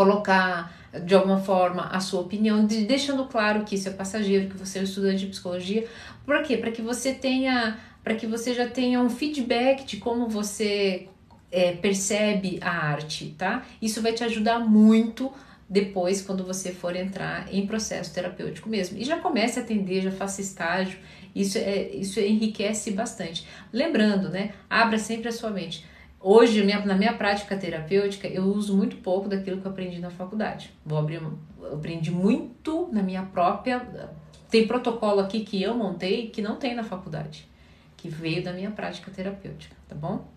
[0.00, 4.78] colocar de alguma forma a sua opinião, deixando claro que isso é passageiro, que você
[4.78, 5.86] é um estudante de psicologia.
[6.24, 6.56] Por quê?
[6.56, 11.06] Para que você tenha, para que você já tenha um feedback de como você
[11.52, 13.62] é, percebe a arte, tá?
[13.80, 15.30] Isso vai te ajudar muito
[15.68, 18.96] depois quando você for entrar em processo terapêutico mesmo.
[18.96, 20.98] E já comece a atender, já faça estágio.
[21.36, 23.46] Isso é isso enriquece bastante.
[23.70, 24.54] Lembrando, né?
[24.68, 25.84] Abra sempre a sua mente.
[26.22, 30.10] Hoje, minha, na minha prática terapêutica, eu uso muito pouco daquilo que eu aprendi na
[30.10, 30.70] faculdade.
[30.84, 33.80] Vou abrir, eu aprendi muito na minha própria.
[34.50, 37.48] Tem protocolo aqui que eu montei que não tem na faculdade,
[37.96, 40.28] que veio da minha prática terapêutica, tá bom?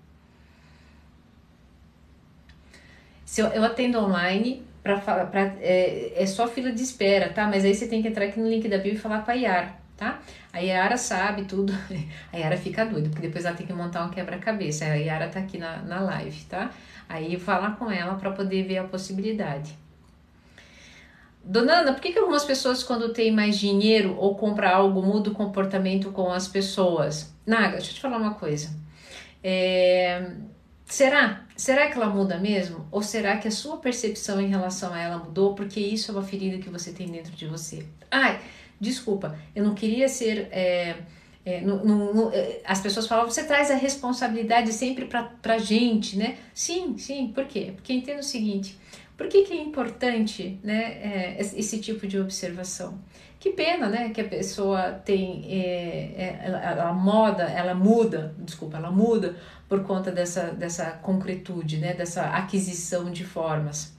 [3.26, 7.46] Se eu, eu atendo online, pra, pra, é, é só fila de espera, tá?
[7.46, 9.34] Mas aí você tem que entrar aqui no link da bio e falar com a
[9.34, 10.20] Yara tá?
[10.54, 11.74] A Yara sabe tudo,
[12.32, 14.86] a Yara fica doida, porque depois ela tem que montar um quebra-cabeça.
[14.86, 16.70] A Yara tá aqui na, na live, tá?
[17.10, 19.76] Aí falar com ela para poder ver a possibilidade.
[21.44, 25.34] Dona Ana, por que, que algumas pessoas, quando têm mais dinheiro ou compra algo, mudam
[25.34, 27.36] o comportamento com as pessoas?
[27.46, 28.70] Naga, deixa eu te falar uma coisa.
[29.44, 30.36] É,
[30.86, 31.46] será?
[31.58, 32.88] Será que ela muda mesmo?
[32.92, 35.54] Ou será que a sua percepção em relação a ela mudou?
[35.54, 37.86] Porque isso é uma ferida que você tem dentro de você.
[38.10, 38.40] Ai,
[38.84, 40.48] desculpa, eu não queria ser.
[40.52, 40.98] É,
[41.46, 45.58] é, no, no, no, é, as pessoas falam, você traz a responsabilidade sempre para a
[45.58, 46.38] gente, né?
[46.54, 47.74] Sim, sim, por quê?
[47.76, 48.78] Porque entendo o seguinte:
[49.18, 52.98] por que, que é importante né, é, esse tipo de observação?
[53.40, 58.78] Que pena, né, que a pessoa tem, é, é, ela, ela, moda, ela muda, desculpa,
[58.78, 59.36] ela muda
[59.68, 63.94] por conta dessa, dessa concretude, né, dessa aquisição de formas.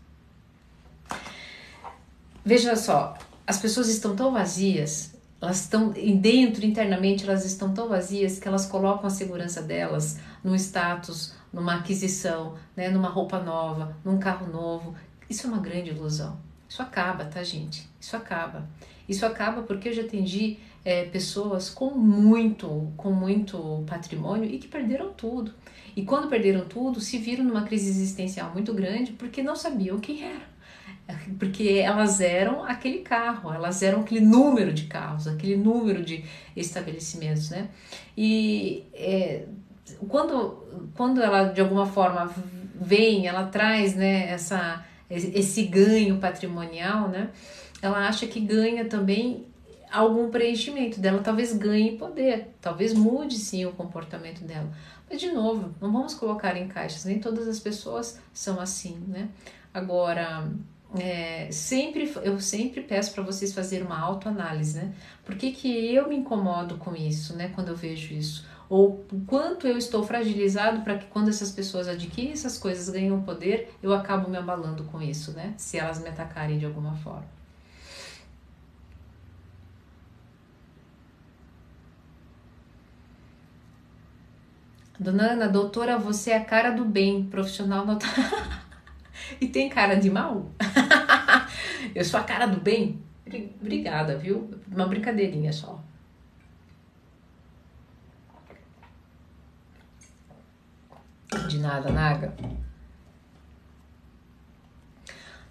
[2.42, 8.38] Veja só, as pessoas estão tão vazias, elas estão dentro, internamente, elas estão tão vazias
[8.38, 14.18] que elas colocam a segurança delas num status, numa aquisição, né, numa roupa nova, num
[14.18, 14.94] carro novo.
[15.28, 16.38] Isso é uma grande ilusão.
[16.68, 17.88] Isso acaba, tá, gente?
[18.00, 18.66] Isso acaba.
[19.06, 24.66] Isso acaba porque eu já atendi é, pessoas com muito, com muito patrimônio e que
[24.66, 25.52] perderam tudo.
[25.94, 30.24] E quando perderam tudo, se viram numa crise existencial muito grande porque não sabiam quem
[30.24, 30.53] era
[31.38, 36.24] porque elas eram aquele carro, elas eram aquele número de carros, aquele número de
[36.56, 37.68] estabelecimentos, né?
[38.16, 39.44] E é,
[40.08, 40.64] quando,
[40.94, 42.32] quando ela de alguma forma
[42.74, 47.30] vem, ela traz, né, essa, esse ganho patrimonial, né?
[47.82, 49.46] Ela acha que ganha também
[49.92, 54.70] algum preenchimento dela, talvez ganhe poder, talvez mude sim o comportamento dela.
[55.08, 59.28] Mas de novo, não vamos colocar em caixas, nem todas as pessoas são assim, né?
[59.72, 60.50] Agora,
[60.98, 64.94] é, sempre eu sempre peço para vocês fazerem uma autoanálise, né?
[65.24, 67.50] Por que, que eu me incomodo com isso, né?
[67.54, 68.46] Quando eu vejo isso?
[68.68, 73.20] Ou o quanto eu estou fragilizado para que quando essas pessoas adquirem essas coisas, ganham
[73.22, 75.54] poder, eu acabo me abalando com isso, né?
[75.56, 77.26] Se elas me atacarem de alguma forma.
[84.98, 88.24] Dona Ana, doutora, você é a cara do bem, profissional notável.
[89.40, 90.50] e tem cara de mal?
[91.94, 93.02] eu sou a cara do bem?
[93.60, 94.50] Obrigada, viu?
[94.70, 95.82] Uma brincadeirinha só.
[101.48, 102.34] De nada, Naga.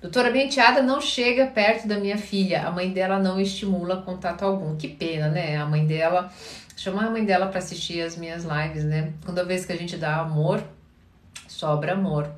[0.01, 2.67] Doutora, minha enteada não chega perto da minha filha.
[2.67, 4.75] A mãe dela não estimula contato algum.
[4.75, 5.55] Que pena, né?
[5.55, 6.29] A mãe dela.
[6.75, 9.13] Chamar a mãe dela para assistir as minhas lives, né?
[9.25, 10.61] Toda vez que a gente dá amor,
[11.47, 12.29] sobra amor.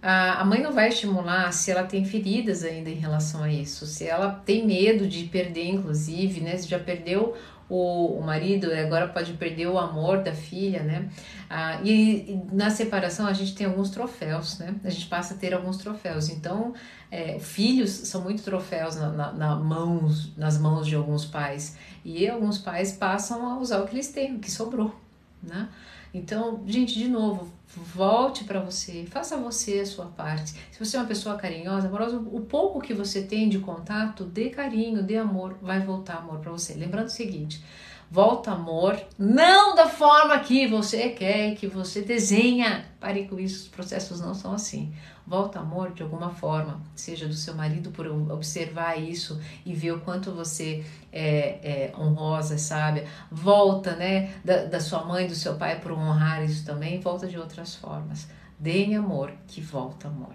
[0.00, 4.06] A mãe não vai estimular se ela tem feridas ainda em relação a isso, se
[4.06, 6.56] ela tem medo de perder, inclusive, né?
[6.56, 7.36] Se já perdeu
[7.68, 11.10] o, o marido agora pode perder o amor da filha, né?
[11.50, 14.74] Ah, e, e, na separação a gente tem alguns troféus, né?
[14.84, 16.30] A gente passa a ter alguns troféus.
[16.30, 16.72] Então,
[17.10, 21.76] é, filhos são muito troféus na, na, na, mãos, nas mãos de alguns pais.
[22.04, 24.94] E alguns pais passam a usar o que eles têm, o que sobrou,
[25.42, 25.68] né?
[26.14, 30.54] Então, gente, de novo, volte para você, faça você a sua parte.
[30.72, 34.48] Se você é uma pessoa carinhosa, amorosa, o pouco que você tem de contato, dê
[34.48, 36.74] carinho, dê amor, vai voltar amor para você.
[36.74, 37.62] Lembrando o seguinte,
[38.10, 42.86] volta amor, não da forma que você quer, que você desenha.
[42.98, 44.92] Pare com isso, os processos não são assim.
[45.28, 50.00] Volta amor de alguma forma, seja do seu marido por observar isso e ver o
[50.00, 53.06] quanto você é, é honrosa, sábia.
[53.30, 56.98] Volta, né, da, da sua mãe, do seu pai por honrar isso também.
[56.98, 58.26] Volta de outras formas.
[58.58, 60.34] Deem amor, que volta amor.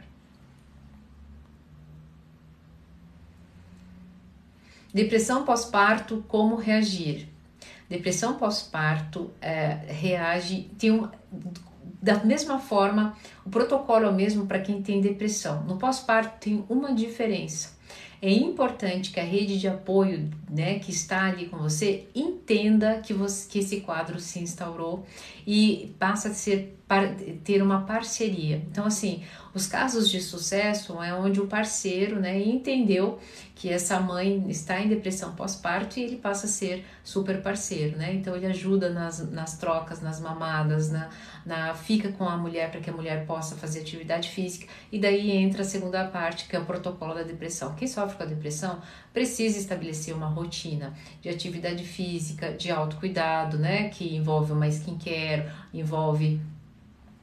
[4.94, 7.28] Depressão pós-parto, como reagir?
[7.90, 11.10] Depressão pós-parto é, reage, tem um,
[12.02, 13.16] da mesma forma,
[13.46, 15.64] o protocolo é o mesmo para quem tem depressão.
[15.64, 17.78] No pós-parto tem uma diferença.
[18.22, 23.14] É importante que a rede de apoio, né, que está ali com você, entenda que,
[23.14, 25.06] você, que esse quadro se instaurou
[25.46, 26.80] e passa a ser
[27.44, 28.64] ter uma parceria.
[28.70, 33.20] Então, assim, os casos de sucesso é onde o parceiro, né, entendeu
[33.56, 38.14] que essa mãe está em depressão pós-parto e ele passa a ser super parceiro, né?
[38.14, 41.10] Então ele ajuda nas, nas trocas, nas mamadas, na,
[41.46, 45.32] na fica com a mulher para que a mulher possa fazer atividade física e daí
[45.32, 47.76] entra a segunda parte que é o protocolo da depressão.
[47.76, 48.82] Quem sofre com a depressão
[49.14, 53.90] precisa estabelecer uma rotina de atividade física, de autocuidado, né?
[53.90, 56.42] Que envolve uma skincare, envolve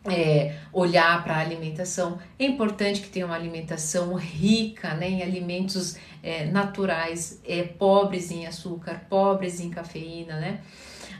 [0.04, 2.18] é, olhar para a alimentação.
[2.38, 8.46] É importante que tenha uma alimentação rica né, em alimentos é, naturais, é, pobres em
[8.46, 10.60] açúcar, pobres em cafeína, né?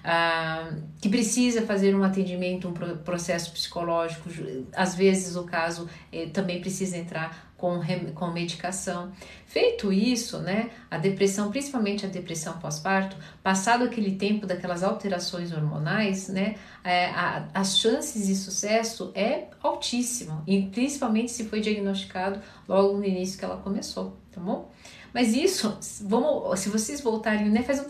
[0.03, 4.31] Ah, que precisa fazer um atendimento, um processo psicológico,
[4.75, 7.81] às vezes o caso é, também precisa entrar com,
[8.15, 9.13] com medicação.
[9.47, 16.29] Feito isso, né, a depressão, principalmente a depressão pós-parto, passado aquele tempo daquelas alterações hormonais,
[16.29, 22.97] né, é, a, as chances de sucesso é altíssimo, e principalmente se foi diagnosticado logo
[22.97, 24.71] no início que ela começou, tá bom?
[25.13, 27.85] Mas isso, vamos, se vocês voltarem, né, faz um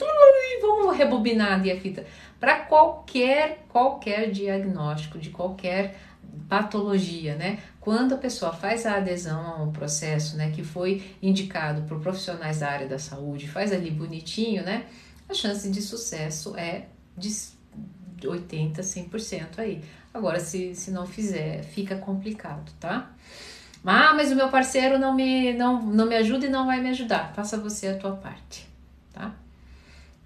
[0.61, 2.07] vamos rebobinar ali a fita
[2.41, 6.01] para qualquer qualquer diagnóstico de qualquer
[6.49, 7.61] patologia, né?
[7.81, 12.61] Quando a pessoa faz a adesão a um processo, né, que foi indicado por profissionais
[12.61, 14.87] da área da saúde, faz ali bonitinho, né?
[15.29, 17.31] A chance de sucesso é de
[18.27, 19.83] 80, 100% aí.
[20.13, 23.13] Agora, se, se não fizer, fica complicado, tá?
[23.85, 26.91] Ah, mas o meu parceiro não me, não, não me ajuda e não vai me
[26.91, 27.33] ajudar.
[27.35, 28.70] Faça você a tua parte?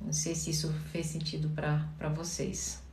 [0.04, 2.84] Não sei se isso fez sentido para vocês.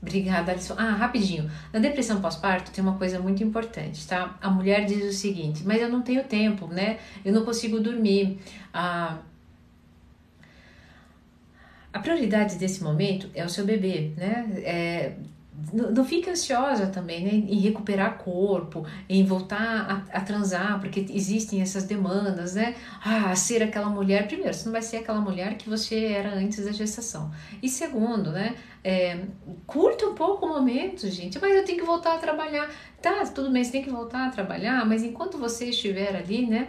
[0.00, 0.74] Obrigada, Alisson.
[0.78, 1.50] Ah, rapidinho.
[1.72, 4.38] Na depressão pós-parto tem uma coisa muito importante, tá?
[4.40, 7.00] A mulher diz o seguinte: mas eu não tenho tempo, né?
[7.24, 8.38] Eu não consigo dormir.
[8.72, 9.18] Ah,
[11.92, 14.46] a prioridade desse momento é o seu bebê, né?
[14.58, 15.16] É,
[15.72, 17.30] não, fique ansiosa também, né?
[17.32, 22.74] Em recuperar corpo, em voltar a, a, transar, porque existem essas demandas, né?
[23.02, 24.26] Ah, ser aquela mulher.
[24.26, 27.30] Primeiro, você não vai ser aquela mulher que você era antes da gestação.
[27.62, 28.54] E segundo, né?
[28.84, 29.24] É,
[29.66, 31.38] curta um pouco o momento, gente.
[31.40, 32.70] Mas eu tenho que voltar a trabalhar.
[33.00, 36.68] Tá, tudo bem, você tem que voltar a trabalhar, mas enquanto você estiver ali, né?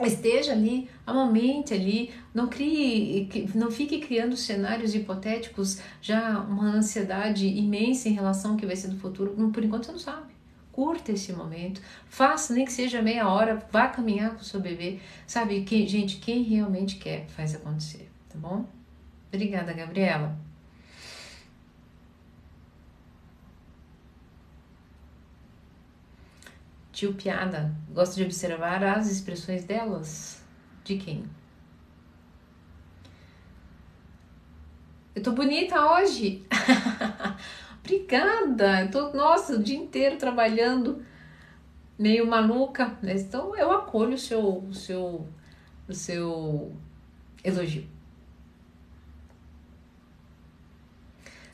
[0.00, 8.08] Esteja ali, amamente ali, não crie, não fique criando cenários hipotéticos, já uma ansiedade imensa
[8.08, 10.38] em relação ao que vai ser do futuro, por enquanto você não sabe.
[10.70, 15.00] Curta esse momento, faça nem que seja meia hora, vá caminhar com o seu bebê,
[15.26, 15.62] sabe?
[15.62, 18.64] Que, gente, quem realmente quer faz acontecer, tá bom?
[19.32, 20.47] Obrigada, Gabriela.
[26.98, 30.42] Tio Piada, gosta de observar as expressões delas?
[30.82, 31.24] De quem?
[35.14, 36.44] Eu tô bonita hoje.
[37.78, 38.82] Obrigada.
[38.82, 41.06] Eu tô, nossa, o dia inteiro trabalhando,
[41.96, 42.98] meio maluca.
[43.00, 43.14] Né?
[43.14, 45.28] Então eu acolho o seu, o seu,
[45.88, 46.74] o seu
[47.44, 47.86] elogio.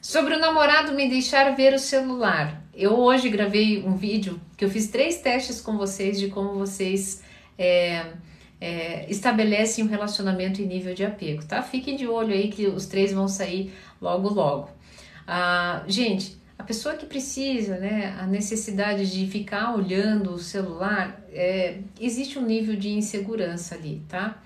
[0.01, 2.64] Sobre o namorado me deixar ver o celular.
[2.77, 7.23] Eu hoje gravei um vídeo que eu fiz três testes com vocês de como vocês
[7.57, 8.05] é,
[8.61, 11.63] é, estabelecem um relacionamento em nível de apego, tá?
[11.63, 14.71] Fiquem de olho aí que os três vão sair logo logo.
[15.25, 21.79] Ah, gente, a pessoa que precisa, né, a necessidade de ficar olhando o celular, é,
[22.01, 24.43] existe um nível de insegurança ali, tá?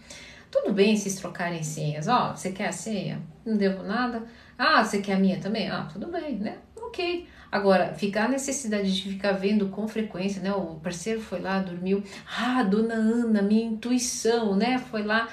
[0.51, 2.09] Tudo bem se trocarem senhas.
[2.09, 3.23] Ó, oh, você quer a senha?
[3.45, 4.23] Não devo nada.
[4.59, 5.71] Ah, você quer a minha também?
[5.71, 6.59] Ah, tudo bem, né?
[6.77, 7.27] Ok.
[7.51, 10.53] Agora, ficar a necessidade de ficar vendo com frequência, né?
[10.53, 12.03] O parceiro foi lá, dormiu.
[12.39, 14.79] Ah, dona Ana, minha intuição, né?
[14.91, 15.29] Foi lá.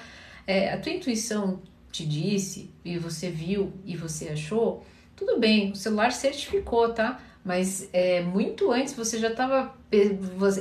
[0.47, 5.75] É, a tua intuição te disse e você viu e você achou, tudo bem, o
[5.75, 7.19] celular certificou, tá?
[7.43, 9.73] Mas é, muito antes você já estava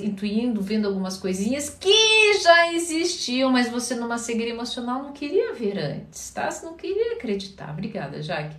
[0.02, 5.78] intuindo, vendo algumas coisinhas que já existiam, mas você numa cegueira emocional não queria ver
[5.78, 6.50] antes, tá?
[6.50, 7.70] Você não queria acreditar.
[7.70, 8.56] Obrigada, Jaque.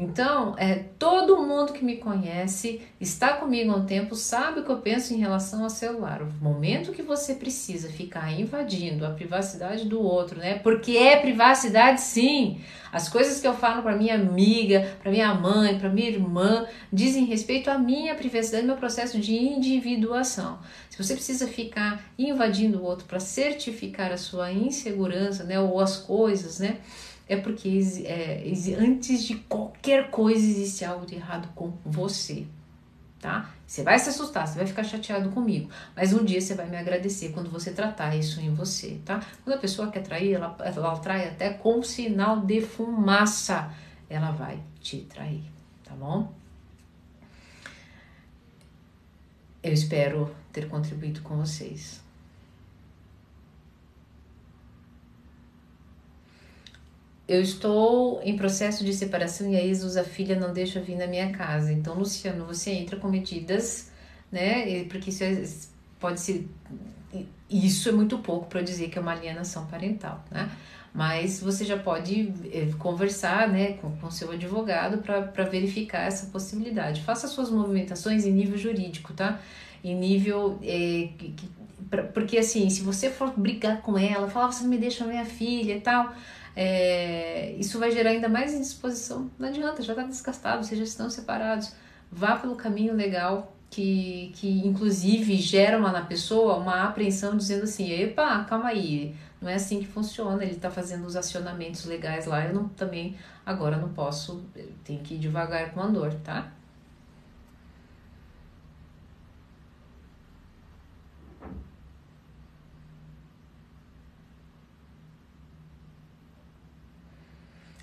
[0.00, 4.70] Então, é, todo mundo que me conhece, está comigo há um tempo, sabe o que
[4.70, 6.22] eu penso em relação ao celular.
[6.22, 10.60] O momento que você precisa ficar invadindo a privacidade do outro, né?
[10.60, 12.60] Porque é privacidade sim.
[12.92, 17.24] As coisas que eu falo para minha amiga, para minha mãe, para minha irmã, dizem
[17.24, 20.60] respeito à minha privacidade, meu processo de individuação.
[20.90, 25.96] Se você precisa ficar invadindo o outro para certificar a sua insegurança, né, ou as
[25.96, 26.78] coisas, né?
[27.28, 28.42] É porque é,
[28.78, 32.46] antes de qualquer coisa existe algo de errado com você,
[33.20, 33.50] tá?
[33.66, 36.78] Você vai se assustar, você vai ficar chateado comigo, mas um dia você vai me
[36.78, 39.20] agradecer quando você tratar isso em você, tá?
[39.44, 43.70] Quando a pessoa quer trair, ela, ela trai até com sinal de fumaça,
[44.08, 45.44] ela vai te trair,
[45.84, 46.32] tá bom?
[49.62, 52.07] Eu espero ter contribuído com vocês.
[57.28, 61.06] Eu estou em processo de separação e a ex a filha não deixa vir na
[61.06, 61.70] minha casa.
[61.70, 63.92] Então, Luciano, você entra com medidas,
[64.32, 64.84] né?
[64.84, 65.44] Porque isso é,
[66.00, 66.48] pode ser.
[67.50, 70.50] Isso é muito pouco para dizer que é uma alienação parental, né?
[70.94, 77.02] Mas você já pode eh, conversar né, com, com seu advogado para verificar essa possibilidade.
[77.02, 79.38] Faça suas movimentações em nível jurídico, tá?
[79.84, 80.58] Em nível.
[80.62, 81.34] É, que,
[82.14, 85.80] porque assim, se você for brigar com ela, falar, você me deixa minha filha e
[85.80, 86.14] tal
[86.60, 89.30] é, isso vai gerar ainda mais indisposição.
[89.38, 91.72] Não adianta, já está desgastado, vocês já estão separados.
[92.10, 97.92] Vá pelo caminho legal, que, que inclusive gera uma, na pessoa uma apreensão dizendo assim:
[97.92, 100.42] epa, calma aí, não é assim que funciona.
[100.42, 103.16] Ele está fazendo os acionamentos legais lá, eu não, também
[103.46, 104.44] agora não posso,
[104.82, 106.52] tenho que ir devagar com a dor, tá?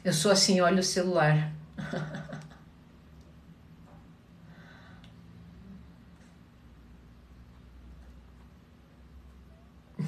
[0.06, 1.52] Eu sou assim, olha o celular.
[9.98, 10.04] o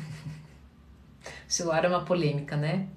[1.48, 2.88] celular é uma polêmica, né?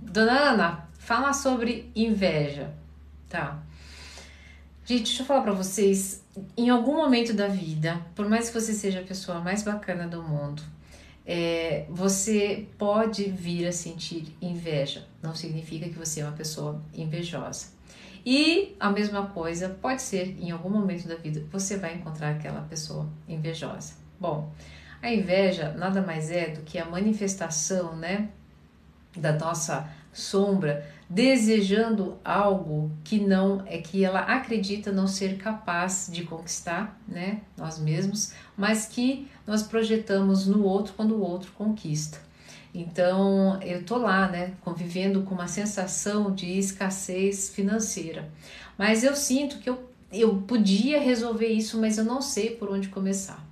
[0.00, 2.72] Dona Ana, fala sobre inveja,
[3.28, 3.62] tá?
[4.86, 6.24] Gente, deixa eu falar para vocês,
[6.56, 10.22] em algum momento da vida, por mais que você seja a pessoa mais bacana do
[10.22, 10.62] mundo,
[11.26, 15.06] é, você pode vir a sentir inveja.
[15.22, 17.68] Não significa que você é uma pessoa invejosa.
[18.26, 22.62] E a mesma coisa pode ser em algum momento da vida você vai encontrar aquela
[22.62, 23.94] pessoa invejosa.
[24.18, 24.50] Bom,
[25.02, 28.30] a inveja nada mais é do que a manifestação, né,
[29.14, 36.24] da nossa sombra desejando algo que não é que ela acredita não ser capaz de
[36.24, 42.18] conquistar, né, nós mesmos, mas que nós projetamos no outro quando o outro conquista.
[42.74, 48.28] Então, eu tô lá, né, convivendo com uma sensação de escassez financeira.
[48.76, 52.88] Mas eu sinto que eu, eu podia resolver isso, mas eu não sei por onde
[52.88, 53.43] começar.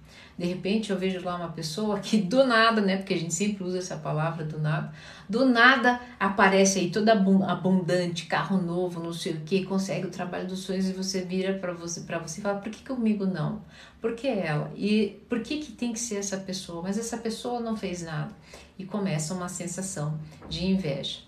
[0.43, 2.97] De repente eu vejo lá uma pessoa que do nada, né?
[2.97, 4.93] Porque a gente sempre usa essa palavra do nada,
[5.28, 10.49] do nada aparece aí toda abundante, carro novo, não sei o que, consegue o trabalho
[10.49, 13.62] dos sonhos e você vira para você para você e fala: por que comigo não?
[14.01, 14.72] Por que ela?
[14.76, 16.82] E por que, que tem que ser essa pessoa?
[16.82, 18.32] Mas essa pessoa não fez nada.
[18.76, 20.18] E começa uma sensação
[20.49, 21.20] de inveja.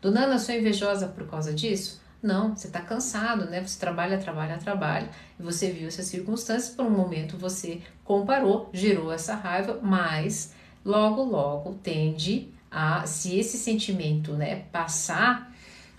[0.00, 2.01] Dona Ana, sou invejosa por causa disso?
[2.22, 3.60] Não, você está cansado, né?
[3.60, 5.08] Você trabalha, trabalha, trabalha,
[5.38, 10.54] e você viu essas circunstâncias, por um momento você comparou, gerou essa raiva, mas
[10.84, 15.52] logo, logo tende a, se esse sentimento né, passar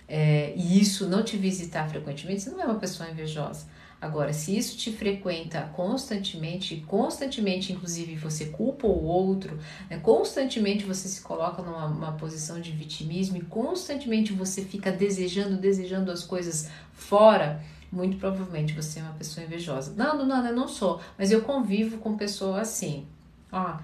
[0.08, 3.66] é, e isso não te visitar frequentemente, você não é uma pessoa invejosa.
[4.04, 9.98] Agora, se isso te frequenta constantemente, constantemente, inclusive, você culpa o outro, né?
[9.98, 16.22] constantemente você se coloca numa posição de vitimismo e constantemente você fica desejando, desejando as
[16.22, 19.94] coisas fora, muito provavelmente você é uma pessoa invejosa.
[19.96, 23.06] Não, não, não, eu não sou, mas eu convivo com pessoas assim.
[23.50, 23.78] Ó,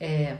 [0.00, 0.38] é,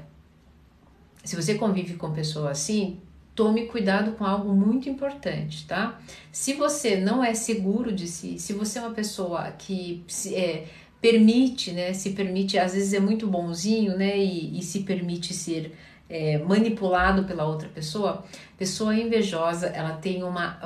[1.23, 3.03] se você convive com pessoa assim,
[3.37, 6.01] tome cuidado com algo muito importante, tá?
[6.33, 10.65] Se você não é seguro de si, se você é uma pessoa que é,
[11.01, 15.77] permite, né, se permite, às vezes é muito bonzinho, né, e, e se permite ser
[16.09, 18.25] é, manipulado pela outra pessoa,
[18.57, 20.59] pessoa invejosa, ela tem uma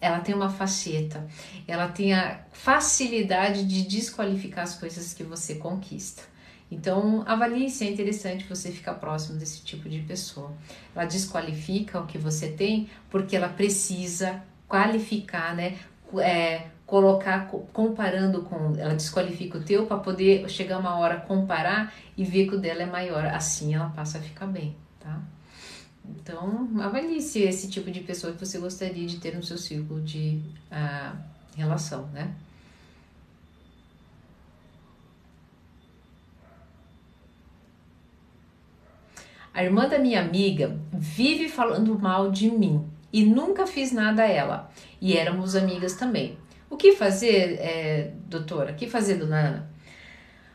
[0.00, 1.24] ela tem uma faceta,
[1.66, 6.24] ela tem a facilidade de desqualificar as coisas que você conquista.
[6.72, 10.50] Então, avalie se é interessante você ficar próximo desse tipo de pessoa.
[10.96, 15.76] Ela desqualifica o que você tem porque ela precisa qualificar, né?
[16.18, 22.24] É, colocar comparando com ela desqualifica o teu para poder chegar uma hora comparar e
[22.24, 25.18] ver que o dela é maior assim ela passa a ficar bem tá
[26.04, 29.56] então avalie se é esse tipo de pessoa que você gostaria de ter no seu
[29.56, 31.16] círculo de uh,
[31.56, 32.34] relação né
[39.54, 44.26] A irmã da minha amiga vive falando mal de mim e nunca fiz nada a
[44.26, 44.70] ela.
[45.00, 46.38] E éramos amigas também.
[46.70, 48.72] O que fazer, é, doutora?
[48.72, 49.70] O que fazer, dona Ana?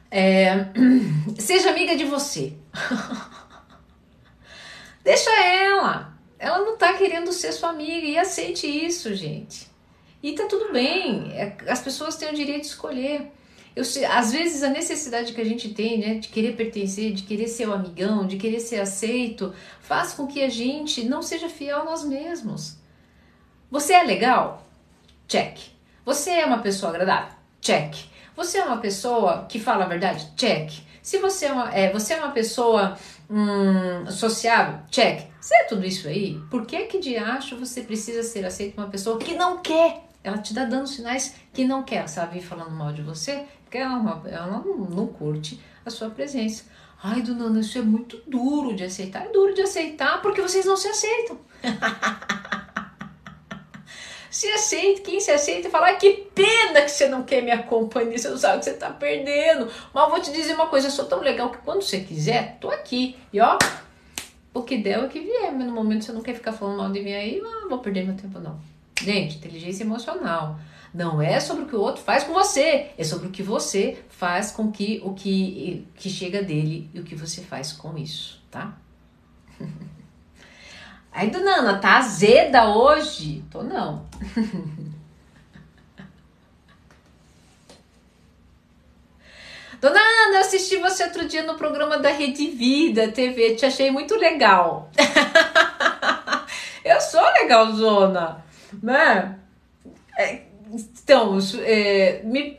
[0.09, 0.65] É,
[1.37, 2.53] seja amiga de você.
[5.03, 6.17] Deixa ela.
[6.39, 9.67] Ela não tá querendo ser sua amiga e aceite isso, gente.
[10.23, 11.31] E tá tudo bem.
[11.33, 13.31] É, as pessoas têm o direito de escolher.
[13.77, 17.47] Eu, às vezes a necessidade que a gente tem, né, de querer pertencer, de querer
[17.47, 21.81] ser o amigão, de querer ser aceito, faz com que a gente não seja fiel
[21.81, 22.77] a nós mesmos.
[23.69, 24.65] Você é legal?
[25.27, 25.59] Check.
[26.03, 27.37] Você é uma pessoa agradável?
[27.61, 27.93] Check.
[28.35, 30.27] Você é uma pessoa que fala a verdade?
[30.35, 30.71] Check.
[31.03, 32.97] Se você é uma, é, você é uma pessoa
[33.29, 34.79] hum, sociável?
[34.89, 35.27] Check.
[35.39, 38.89] Se é tudo isso aí, por que que de acho você precisa ser aceito uma
[38.89, 40.06] pessoa que não quer?
[40.27, 42.41] Ela te dá dando sinais que não quer, sabe?
[42.41, 46.65] Falando mal de você, porque ela, ela não, não curte a sua presença.
[47.01, 49.25] Ai, dona isso é muito duro de aceitar.
[49.25, 51.39] É duro de aceitar porque vocês não se aceitam.
[54.29, 58.29] se aceita, quem se aceita fala, que pena que você não quer minha companhia, você
[58.29, 59.71] não sabe o que você tá perdendo.
[59.93, 62.69] Mas vou te dizer uma coisa, eu sou tão legal que quando você quiser, tô
[62.69, 63.15] aqui.
[63.31, 63.57] E ó,
[64.53, 66.79] o que der é o que vier, mas no momento você não quer ficar falando
[66.79, 68.59] mal de mim aí, não vou perder meu tempo não.
[69.01, 70.59] Gente, inteligência emocional.
[70.93, 74.03] Não é sobre o que o outro faz com você, é sobre o que você
[74.09, 78.41] faz com que o que, que chega dele e o que você faz com isso,
[78.49, 78.75] tá?
[81.11, 83.43] Aí, dona tá azeda hoje?
[83.51, 84.05] Tô não.
[89.79, 93.91] Dona Ana, eu assisti você outro dia no programa da Rede Vida TV, te achei
[93.91, 94.89] muito legal.
[96.83, 98.43] eu sou legalzona,
[98.81, 99.37] né?
[100.17, 100.41] É,
[100.71, 102.57] então, é, me,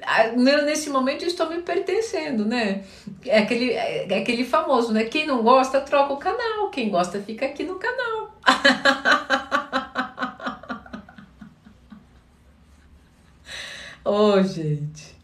[0.64, 2.84] nesse momento eu estou me pertencendo, né?
[3.26, 5.04] É aquele, é aquele famoso, né?
[5.04, 6.70] Quem não gosta, troca o canal.
[6.70, 8.38] Quem gosta, fica aqui no canal.
[14.04, 15.18] oh, gente.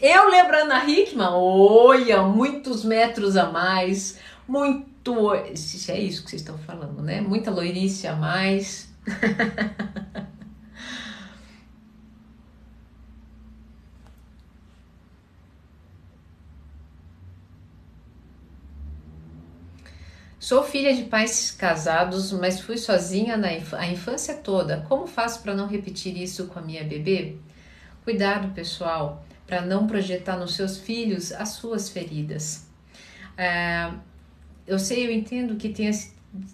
[0.00, 4.18] Eu lembrando a Hickman, olha, muitos metros a mais,
[4.50, 5.32] muito.
[5.32, 7.20] É isso que vocês estão falando, né?
[7.20, 8.92] Muita loirice a mais.
[20.38, 24.84] Sou filha de pais casados, mas fui sozinha na inf a infância toda.
[24.88, 27.36] Como faço para não repetir isso com a minha bebê?
[28.02, 32.66] Cuidado, pessoal, para não projetar nos seus filhos as suas feridas.
[33.36, 33.92] É,
[34.70, 35.90] eu sei, eu entendo que tenha,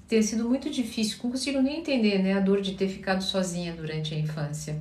[0.09, 3.75] tenha sido muito difícil, não consigo nem entender né, a dor de ter ficado sozinha
[3.75, 4.81] durante a infância.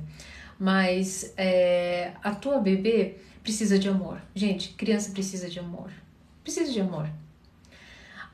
[0.58, 4.22] mas é, a tua bebê precisa de amor.
[4.34, 5.90] Gente, criança precisa de amor.
[6.42, 7.08] Precisa de amor.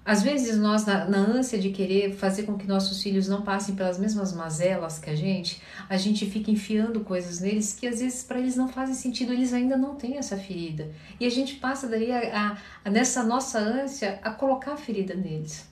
[0.05, 3.77] Às vezes nós, na, na, ânsia de querer fazer com que nossos filhos não passem
[3.77, 8.25] pelas mesmas mazelas que a gente, a gente fica enfiando coisas neles que às vezes
[8.25, 10.91] para eles não fazem sentido, eles ainda não têm essa ferida.
[11.21, 15.71] E a gente passa daí a, a, nessa nossa ânsia a colocar a ferida neles.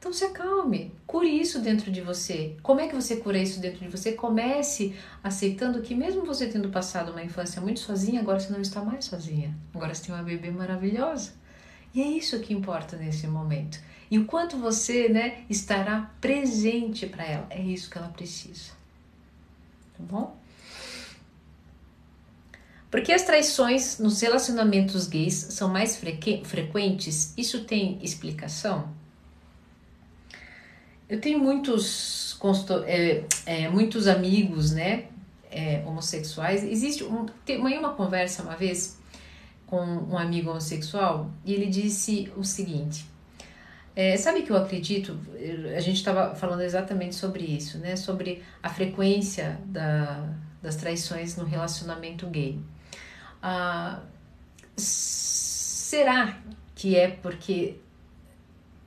[0.00, 2.56] Então se acalme, cure isso dentro de você.
[2.62, 4.12] Como é que você cura isso dentro de você?
[4.12, 8.82] Comece aceitando que mesmo você tendo passado uma infância muito sozinha, agora você não está
[8.82, 9.54] mais sozinha.
[9.72, 11.39] Agora você tem uma bebê maravilhosa
[11.94, 13.80] e é isso que importa nesse momento.
[14.10, 17.46] E o quanto você né, estará presente para ela.
[17.50, 18.72] É isso que ela precisa.
[19.96, 20.36] Tá bom?
[22.90, 27.32] Porque as traições nos relacionamentos gays são mais frequentes?
[27.36, 28.88] Isso tem explicação?
[31.08, 32.38] Eu tenho muitos,
[32.86, 35.06] é, é, muitos amigos, né,
[35.50, 36.64] é, homossexuais.
[36.64, 38.99] Existe um, tem uma conversa uma vez
[39.70, 43.06] com um amigo homossexual e ele disse o seguinte:
[43.94, 45.16] é, sabe que eu acredito?
[45.76, 47.94] A gente estava falando exatamente sobre isso, né?
[47.94, 50.28] Sobre a frequência da,
[50.60, 52.60] das traições no relacionamento gay.
[53.40, 54.00] Ah,
[54.76, 56.36] será
[56.74, 57.76] que é porque.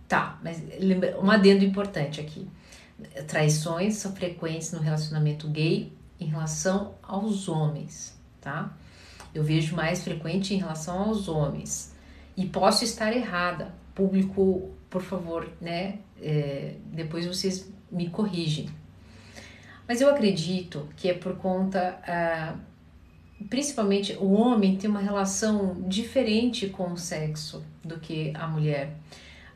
[0.08, 2.48] Tá, mas lembra, um adendo importante aqui.
[3.28, 8.72] Traições são frequentes no relacionamento gay em relação aos homens, tá?
[9.34, 11.94] Eu vejo mais frequente em relação aos homens.
[12.36, 13.74] E posso estar errada.
[13.94, 16.00] Público, por favor, né?
[16.22, 18.70] É, depois vocês me corrigem.
[19.88, 22.56] Mas eu acredito que é por conta, ah,
[23.50, 28.96] principalmente o homem tem uma relação diferente com o sexo do que a mulher.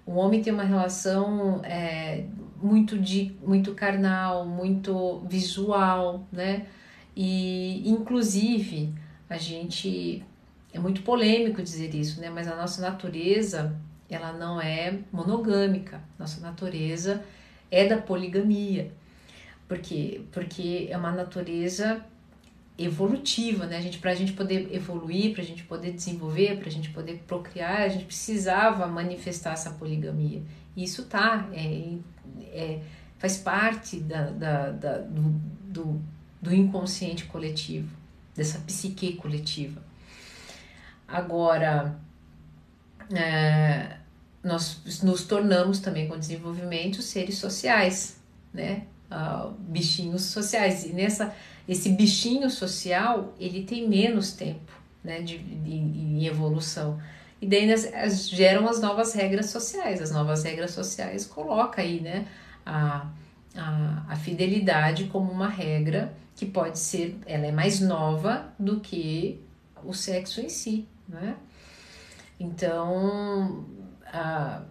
[0.06, 2.26] O homem tem uma relação é,
[2.62, 6.66] muito de muito carnal, muito visual, né?
[7.16, 8.94] E inclusive
[9.30, 10.24] a gente
[10.74, 12.30] é muito polêmico dizer isso, né?
[12.30, 13.76] Mas a nossa natureza
[14.10, 16.02] ela não é monogâmica.
[16.18, 17.24] Nossa natureza
[17.70, 18.92] é da poligamia.
[19.68, 20.22] Por quê?
[20.32, 22.04] Porque é uma natureza
[22.78, 23.78] evolutiva, né?
[23.78, 26.90] A gente, para a gente poder evoluir, para a gente poder desenvolver, para a gente
[26.92, 30.42] poder procriar, a gente precisava manifestar essa poligamia.
[30.76, 31.96] E isso tá, é,
[32.52, 32.82] é
[33.18, 35.22] faz parte da, da, da do,
[35.66, 36.02] do,
[36.42, 37.97] do inconsciente coletivo
[38.38, 39.82] dessa psique coletiva.
[41.08, 42.00] Agora,
[43.14, 43.98] é,
[44.44, 48.22] nós nos tornamos também com o desenvolvimento seres sociais,
[48.54, 48.84] né?
[49.10, 50.86] Uh, bichinhos sociais.
[50.86, 51.34] E nessa,
[51.68, 54.72] esse bichinho social, ele tem menos tempo
[55.02, 57.02] né, de, de, em evolução.
[57.42, 60.02] E daí nas, as, geram as novas regras sociais.
[60.02, 62.28] As novas regras sociais colocam aí né,
[62.66, 63.08] a,
[63.58, 69.42] a, a fidelidade como uma regra que pode ser, ela é mais nova do que
[69.84, 71.36] o sexo em si, né?
[72.40, 73.66] Então,
[74.06, 74.64] ah,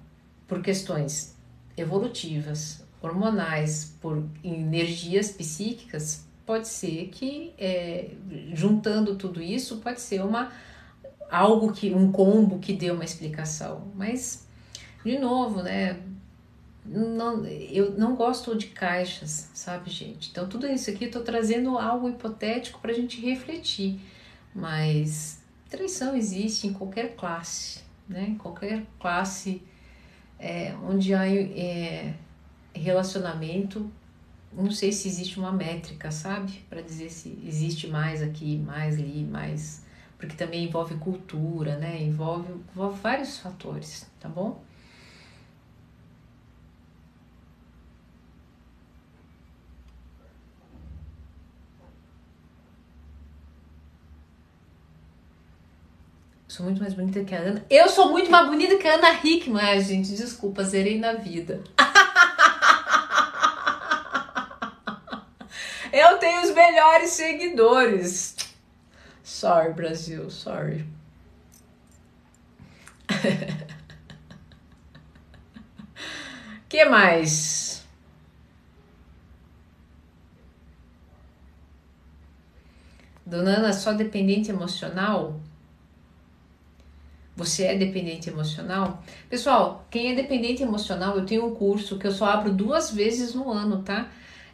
[0.47, 1.37] por questões
[1.77, 8.13] evolutivas, hormonais, por energias psíquicas, pode ser que é,
[8.55, 10.53] juntando tudo isso pode ser uma
[11.29, 14.47] algo que um combo que dê uma explicação, mas
[15.05, 16.01] de novo, né?
[16.89, 20.31] Não, eu não gosto de caixas, sabe, gente?
[20.31, 24.01] Então, tudo isso aqui tô trazendo algo hipotético para a gente refletir,
[24.55, 28.27] mas traição existe em qualquer classe, né?
[28.29, 29.63] Em qualquer classe
[30.39, 32.15] é, onde há é,
[32.75, 33.91] relacionamento,
[34.53, 36.65] não sei se existe uma métrica, sabe?
[36.69, 39.85] Para dizer se existe mais aqui, mais ali, mais.
[40.19, 42.03] Porque também envolve cultura, né?
[42.03, 44.63] Envolve, envolve vários fatores, tá bom?
[56.57, 57.63] Sou muito mais bonita que a Ana.
[57.69, 59.63] Eu sou muito mais bonita que a Ana Hickman.
[59.63, 61.63] Ai, gente, desculpa, zerei na vida.
[65.93, 68.37] Eu tenho os melhores seguidores.
[69.23, 70.87] Sorry, Brasil, sorry.
[76.71, 77.85] que mais?
[83.27, 85.39] Dona Ana, só dependente emocional?
[87.37, 89.05] Você é dependente emocional?
[89.29, 93.35] Pessoal, quem é dependente emocional, eu tenho um curso que eu só abro duas vezes
[93.35, 94.11] no ano, tá?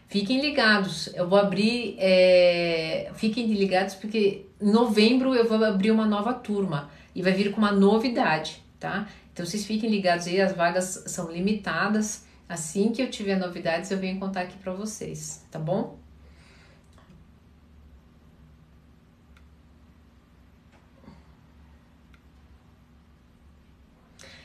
[0.09, 3.11] Fiquem ligados, eu vou abrir, é...
[3.14, 7.59] fiquem ligados porque em novembro eu vou abrir uma nova turma e vai vir com
[7.59, 9.09] uma novidade, tá?
[9.33, 12.26] Então vocês fiquem ligados aí, as vagas são limitadas.
[12.49, 16.02] Assim que eu tiver novidades, eu venho contar aqui para vocês, tá bom?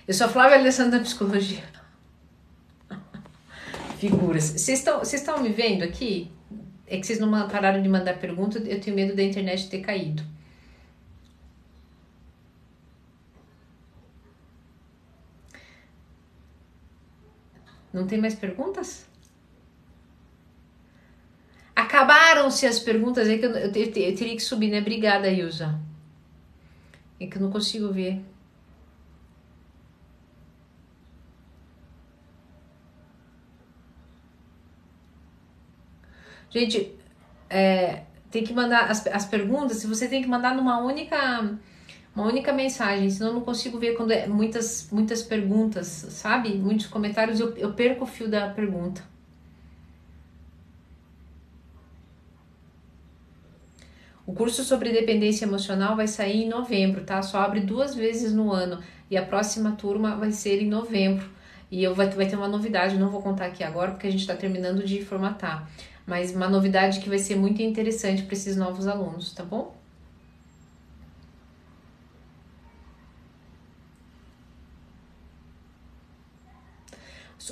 [0.07, 1.63] Eu sou a Flávia Alessandra da Psicologia.
[3.99, 4.51] Figuras.
[4.51, 6.31] Vocês estão, me vendo aqui?
[6.87, 10.23] É que vocês não pararam de mandar pergunta, eu tenho medo da internet ter caído.
[17.91, 19.05] Não tem mais perguntas?
[21.75, 24.79] Acabaram-se as perguntas, é que eu, eu, eu, teria que subir, né?
[24.79, 25.77] Obrigada, Ilza.
[27.19, 28.23] É que eu não consigo ver.
[36.49, 36.95] Gente,
[37.49, 41.57] é, tem que mandar as, as perguntas, se você tem que mandar numa única
[42.15, 46.49] uma única mensagem, senão eu não consigo ver quando é muitas muitas perguntas, sabe?
[46.55, 49.03] Muitos comentários, eu, eu perco o fio da pergunta.
[54.25, 57.21] O curso sobre dependência emocional vai sair em novembro, tá?
[57.21, 61.29] Só abre duas vezes no ano e a próxima turma vai ser em novembro.
[61.71, 64.21] E eu vai, vai ter uma novidade, não vou contar aqui agora porque a gente
[64.21, 65.69] está terminando de formatar,
[66.07, 69.75] mas uma novidade que vai ser muito interessante para esses novos alunos, tá bom?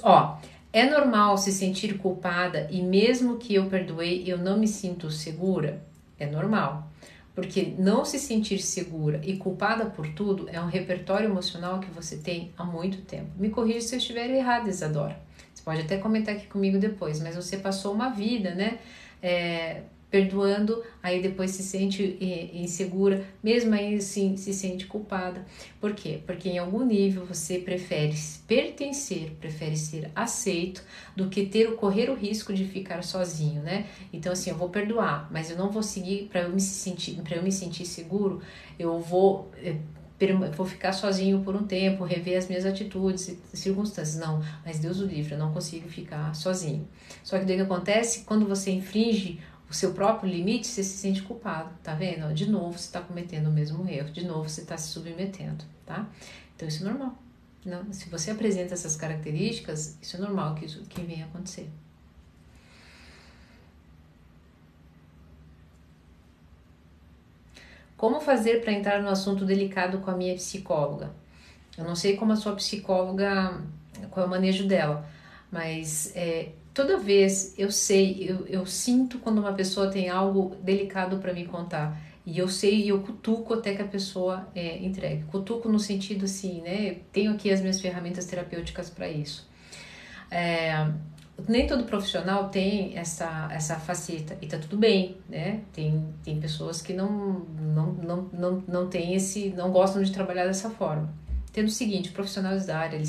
[0.03, 0.37] Ó,
[0.71, 5.81] é normal se sentir culpada e mesmo que eu perdoei, eu não me sinto segura?
[6.19, 6.89] É normal.
[7.33, 12.17] Porque não se sentir segura e culpada por tudo é um repertório emocional que você
[12.17, 13.31] tem há muito tempo.
[13.37, 15.19] Me corrija se eu estiver errada, Isadora.
[15.65, 18.77] Pode até comentar aqui comigo depois, mas você passou uma vida, né?
[19.21, 19.81] É,
[20.15, 25.45] perdoando, aí depois se sente eh, insegura, mesmo aí sim se sente culpada.
[25.81, 26.21] Por quê?
[26.25, 28.15] Porque em algum nível você prefere
[28.47, 30.83] pertencer, prefere ser aceito
[31.17, 33.87] do que ter o correr o risco de ficar sozinho, né?
[34.13, 37.35] Então assim, eu vou perdoar, mas eu não vou seguir para eu me sentir, para
[37.35, 38.41] eu me sentir seguro,
[38.79, 39.75] eu vou eh,
[40.55, 44.17] vou ficar sozinho por um tempo, rever as minhas atitudes e circunstâncias.
[44.17, 46.87] Não, mas Deus o livre, eu não consigo ficar sozinho.
[47.23, 49.39] Só que o que acontece quando você infringe
[49.69, 52.33] o seu próprio limite, você se sente culpado, tá vendo?
[52.33, 56.07] De novo você está cometendo o mesmo erro, de novo você está se submetendo, tá?
[56.55, 57.17] Então isso é normal.
[57.65, 61.67] Não, se você apresenta essas características, isso é normal que isso que venha acontecer.
[67.97, 71.11] Como fazer para entrar no assunto delicado com a minha psicóloga?
[71.77, 73.61] Eu não sei como a sua psicóloga,
[74.11, 75.07] qual é o manejo dela,
[75.51, 81.17] mas é, toda vez eu sei, eu, eu sinto quando uma pessoa tem algo delicado
[81.17, 81.99] para me contar.
[82.25, 85.23] E eu sei e eu cutuco até que a pessoa é, entregue.
[85.25, 86.97] Cutuco no sentido assim, né?
[87.11, 89.47] Tenho aqui as minhas ferramentas terapêuticas para isso.
[90.31, 90.87] É,
[91.47, 95.61] nem todo profissional tem essa, essa faceta e tá tudo bem, né?
[95.73, 100.45] Tem, tem pessoas que não, não, não, não, não tem esse, não gostam de trabalhar
[100.45, 101.13] dessa forma
[101.55, 103.01] tendo o seguinte, profissionais da área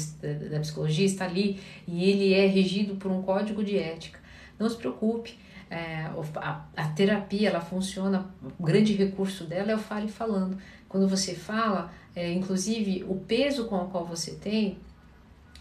[0.48, 4.20] da psicologia está ali e ele é regido por um código de ética.
[4.56, 5.36] Não se preocupe,
[5.68, 10.56] é, a, a, terapia ela funciona, o grande recurso dela é o fale falando.
[10.88, 14.78] Quando você fala, é, inclusive o peso com o qual você tem,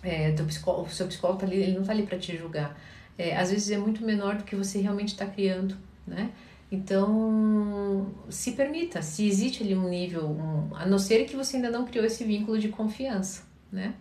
[0.06, 2.80] é, teu o seu psicólogo tá ali, ele não está ali para te julgar.
[3.18, 6.32] É, às vezes é muito menor do que você realmente está criando, né?
[6.72, 11.70] Então, se permita, se existe ali um nível, um, a não ser que você ainda
[11.70, 13.93] não criou esse vínculo de confiança, né?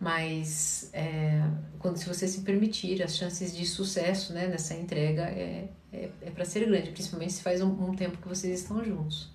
[0.00, 1.42] Mas é,
[1.78, 6.30] quando se você se permitir, as chances de sucesso né, nessa entrega é, é, é
[6.30, 9.28] para ser grande, principalmente se faz um, um, tempo que vocês estão juntos.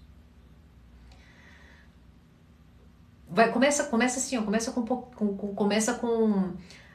[3.33, 6.53] Vai, começa, começa assim, ó, começa com, com, com começa com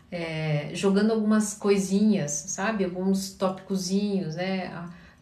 [0.08, 2.84] é, jogando algumas coisinhas, sabe?
[2.84, 4.70] Alguns tópicozinhos, né?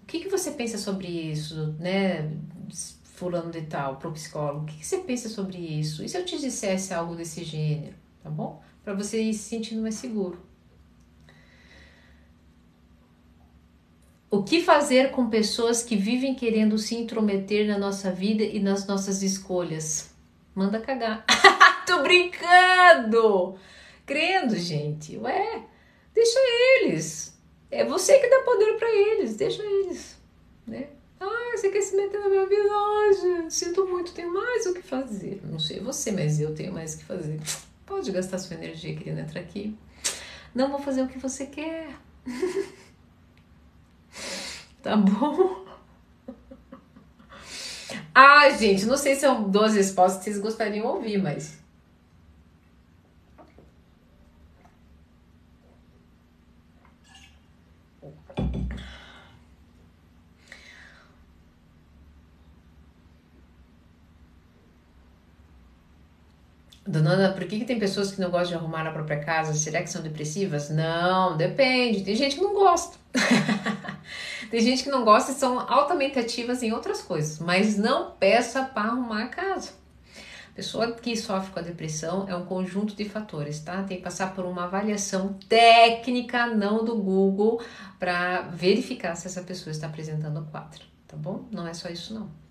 [0.03, 2.31] O que, que você pensa sobre isso, né?
[3.03, 6.05] Fulano de tal, pro psicólogo, o que, que você pensa sobre isso?
[6.05, 8.63] E se eu te dissesse algo desse gênero, tá bom?
[8.85, 10.39] Para você ir se sentindo mais seguro.
[14.31, 18.87] O que fazer com pessoas que vivem querendo se intrometer na nossa vida e nas
[18.87, 20.15] nossas escolhas?
[20.57, 21.23] Manda cagar.
[21.87, 23.59] Tô brincando!
[24.07, 25.19] Crendo, gente.
[25.19, 25.63] Ué,
[26.15, 26.39] deixa
[26.81, 27.39] eles.
[27.71, 30.19] É você que dá poder para eles, deixa eles,
[30.67, 30.89] né?
[31.21, 32.63] Ah, você quer se meter na minha vida?
[32.71, 35.43] Ah, sinto muito, tenho mais o que fazer.
[35.45, 37.39] Não sei você, mas eu tenho mais o que fazer.
[37.85, 39.77] Pode gastar sua energia querendo entrar aqui.
[40.55, 41.91] Não vou fazer o que você quer.
[44.83, 45.67] tá bom?
[48.17, 51.59] Ah, gente, não sei se são duas respostas que vocês gostariam de ouvir, mas
[66.87, 69.53] Dona Ana, por que, que tem pessoas que não gostam de arrumar a própria casa?
[69.55, 70.71] Será que são depressivas?
[70.71, 72.03] Não, depende.
[72.05, 72.97] Tem gente que não gosta.
[74.51, 78.63] tem gente que não gosta e são altamente ativas em outras coisas, mas não peça
[78.63, 79.73] para arrumar a casa.
[80.55, 83.83] Pessoa que sofre com a depressão é um conjunto de fatores, tá?
[83.83, 87.63] Tem que passar por uma avaliação técnica, não do Google,
[87.99, 91.47] para verificar se essa pessoa está apresentando o quadro, tá bom?
[91.51, 92.46] Não é só isso, não.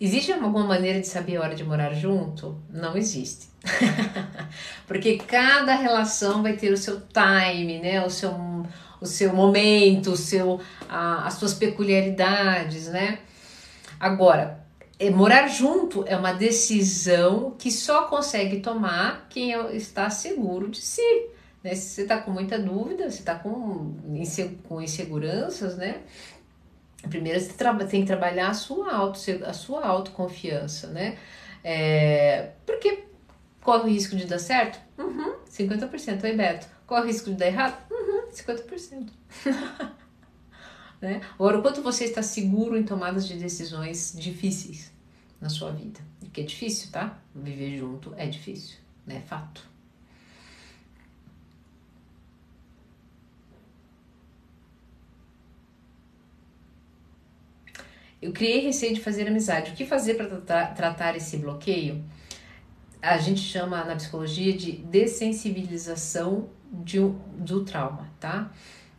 [0.00, 2.58] Existe alguma maneira de saber a hora de morar junto?
[2.70, 3.48] Não existe.
[4.88, 8.02] Porque cada relação vai ter o seu time, né?
[8.02, 8.34] O seu,
[8.98, 13.18] o seu momento, o seu, a, as suas peculiaridades, né?
[13.98, 14.64] Agora,
[14.98, 20.80] é, morar junto é uma decisão que só consegue tomar quem é, está seguro de
[20.80, 21.26] si.
[21.62, 21.74] Né?
[21.74, 23.94] Se você está com muita dúvida, se está com,
[24.66, 26.00] com inseguranças, né?
[27.08, 27.52] Primeiro você
[27.88, 31.18] tem que trabalhar a sua, auto, a sua autoconfiança, né?
[31.64, 33.04] É, porque
[33.62, 34.78] corre o risco de dar certo?
[34.98, 36.24] Uhum, 50%.
[36.24, 36.66] Oi, Beto.
[36.86, 37.76] Corre o risco de dar errado?
[37.90, 39.10] Uhum, 50%.
[41.00, 41.20] né?
[41.34, 44.92] Agora, o quanto você está seguro em tomadas de decisões difíceis
[45.40, 46.00] na sua vida?
[46.20, 47.18] Porque é difícil, tá?
[47.34, 49.22] Viver junto é difícil, né?
[49.26, 49.68] Fato.
[58.20, 59.70] Eu criei receio de fazer amizade.
[59.70, 62.04] O que fazer para tratar, tratar esse bloqueio?
[63.00, 68.52] A gente chama na psicologia de dessensibilização de, do trauma, tá?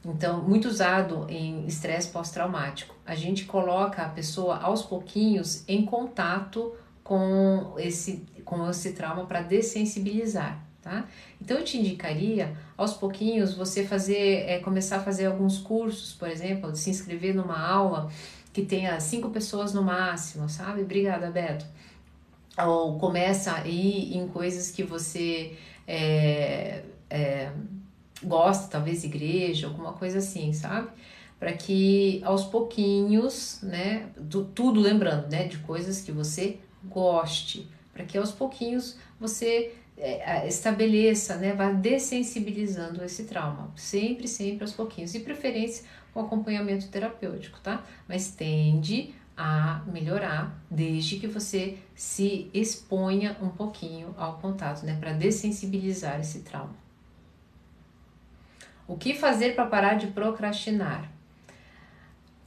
[0.04, 2.96] Então, muito usado em estresse pós-traumático.
[3.06, 9.44] A gente coloca a pessoa aos pouquinhos em contato com esse, com esse trauma para
[9.44, 11.06] dessensibilizar, tá?
[11.40, 16.28] Então, eu te indicaria, aos pouquinhos, você fazer, é, começar a fazer alguns cursos, por
[16.28, 18.10] exemplo, se inscrever numa aula
[18.54, 20.82] que tenha cinco pessoas no máximo, sabe?
[20.82, 21.66] Obrigada, Beto.
[22.58, 27.52] Ou começa a ir em coisas que você é, é,
[28.24, 30.89] gosta, talvez igreja, alguma coisa assim, sabe?
[31.39, 34.10] Para que aos pouquinhos, né?
[34.18, 35.47] Do, tudo lembrando, né?
[35.47, 39.74] De coisas que você goste, para que aos pouquinhos você
[40.47, 41.54] estabeleça, né?
[41.54, 47.84] Vá dessensibilizando esse trauma, sempre, sempre aos pouquinhos, e preferência com acompanhamento terapêutico, tá?
[48.08, 55.14] Mas tende a melhorar desde que você se exponha um pouquinho ao contato, né, para
[55.14, 56.76] dessensibilizar esse trauma.
[58.88, 61.10] O que fazer para parar de procrastinar?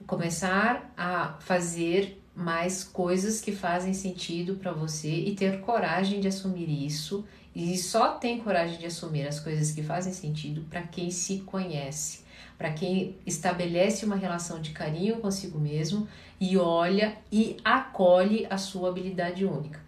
[0.07, 6.69] Começar a fazer mais coisas que fazem sentido para você e ter coragem de assumir
[6.69, 7.25] isso.
[7.55, 12.25] E só tem coragem de assumir as coisas que fazem sentido para quem se conhece
[12.57, 16.07] para quem estabelece uma relação de carinho consigo mesmo
[16.41, 19.81] e olha e acolhe a sua habilidade única.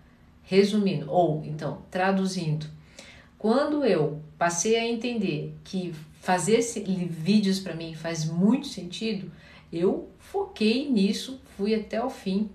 [0.43, 2.67] Resumindo, ou então traduzindo,
[3.39, 6.61] quando eu passei a entender que fazer
[7.09, 9.31] vídeos para mim faz muito sentido,
[9.73, 12.51] eu foquei nisso, fui até o fim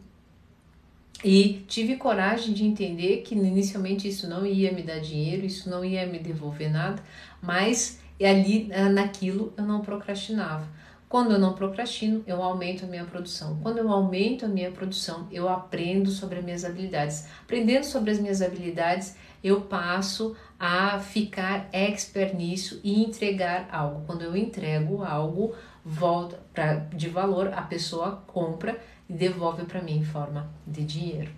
[1.23, 5.85] e tive coragem de entender que inicialmente isso não ia me dar dinheiro, isso não
[5.85, 7.01] ia me devolver nada,
[7.41, 10.67] mas ali eh, naquilo eu não procrastinava.
[11.11, 13.59] Quando eu não procrastino, eu aumento a minha produção.
[13.61, 17.27] Quando eu aumento a minha produção, eu aprendo sobre as minhas habilidades.
[17.43, 24.05] Aprendendo sobre as minhas habilidades, eu passo a ficar expert nisso e entregar algo.
[24.05, 25.53] Quando eu entrego algo,
[25.83, 28.79] volta pra, de valor, a pessoa compra
[29.11, 31.29] e devolve para mim em forma de dinheiro.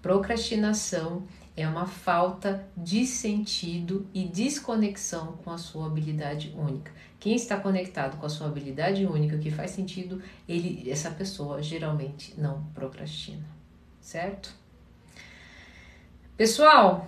[0.00, 1.22] Procrastinação
[1.54, 6.90] é uma falta de sentido e desconexão com a sua habilidade única.
[7.20, 12.34] Quem está conectado com a sua habilidade única, que faz sentido, ele, essa pessoa geralmente
[12.40, 13.44] não procrastina,
[14.00, 14.52] certo?
[16.36, 17.06] Pessoal,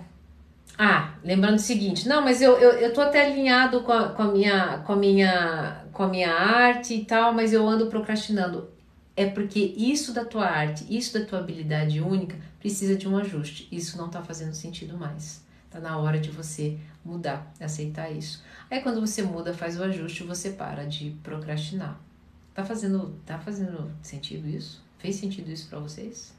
[0.77, 4.21] ah, lembrando o seguinte, não, mas eu, eu, eu tô até alinhado com a, com
[4.21, 8.74] a minha com a minha com a minha arte e tal, mas eu ando procrastinando
[9.15, 13.67] é porque isso da tua arte, isso da tua habilidade única precisa de um ajuste.
[13.71, 15.43] Isso não está fazendo sentido mais.
[15.69, 18.43] Tá na hora de você mudar, aceitar isso.
[18.69, 21.99] Aí quando você muda, faz o ajuste, você para de procrastinar.
[22.53, 24.83] Tá fazendo, tá fazendo sentido isso?
[24.97, 26.33] Fez sentido isso para vocês?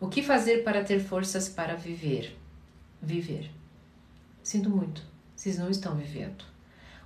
[0.00, 2.36] O que fazer para ter forças para viver?
[3.02, 3.50] Viver.
[4.42, 5.02] Sinto muito,
[5.36, 6.44] vocês não estão vivendo.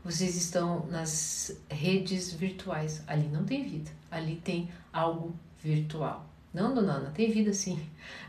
[0.04, 3.02] Vocês estão nas redes virtuais.
[3.06, 6.26] Ali não tem vida, ali tem algo virtual.
[6.52, 7.80] Não, dona Ana, tem vida sim.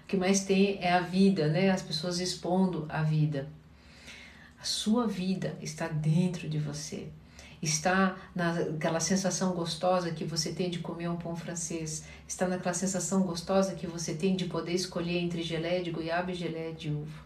[0.03, 1.69] O que mais tem é a vida, né?
[1.69, 3.47] As pessoas expondo a vida.
[4.59, 7.09] A sua vida está dentro de você.
[7.61, 13.23] está naquela sensação gostosa que você tem de comer um pão francês, está naquela sensação
[13.23, 17.24] gostosa que você tem de poder escolher entre gelé de goiaba e gelé de uva.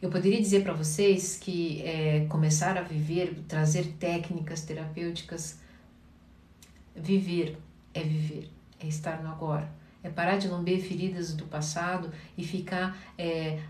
[0.00, 5.58] Eu poderia dizer para vocês que é, começar a viver, trazer técnicas terapêuticas,
[6.96, 7.58] viver
[7.92, 9.70] é viver, é estar no agora,
[10.02, 13.60] é parar de lamber feridas do passado e ficar é,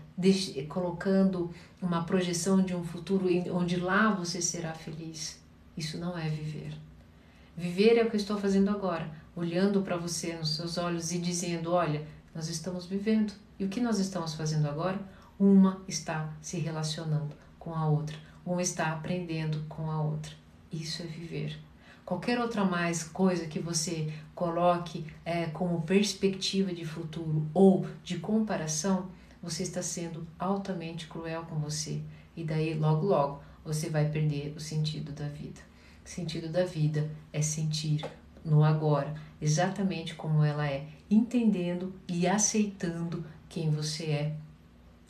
[0.69, 1.51] colocando
[1.81, 5.41] uma projeção de um futuro onde lá você será feliz.
[5.75, 6.73] Isso não é viver.
[7.57, 11.17] Viver é o que eu estou fazendo agora, olhando para você nos seus olhos e
[11.17, 13.33] dizendo: olha, nós estamos vivendo.
[13.59, 14.99] E o que nós estamos fazendo agora?
[15.43, 18.15] Uma está se relacionando com a outra,
[18.45, 20.31] uma está aprendendo com a outra.
[20.71, 21.57] Isso é viver.
[22.05, 29.09] Qualquer outra mais coisa que você coloque é, como perspectiva de futuro ou de comparação,
[29.41, 32.03] você está sendo altamente cruel com você.
[32.37, 35.59] E daí, logo, logo, você vai perder o sentido da vida.
[36.05, 38.05] O sentido da vida é sentir
[38.45, 44.35] no agora, exatamente como ela é, entendendo e aceitando quem você é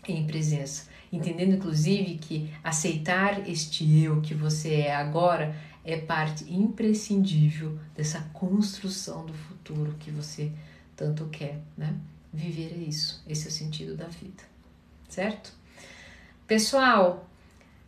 [0.08, 0.90] em presença.
[1.12, 9.26] Entendendo, inclusive, que aceitar este eu que você é agora é parte imprescindível dessa construção
[9.26, 10.52] do futuro que você
[10.96, 11.96] tanto quer, né?
[12.34, 14.44] Viver é isso, esse é o sentido da vida,
[15.10, 15.52] certo?
[16.48, 17.28] Pessoal,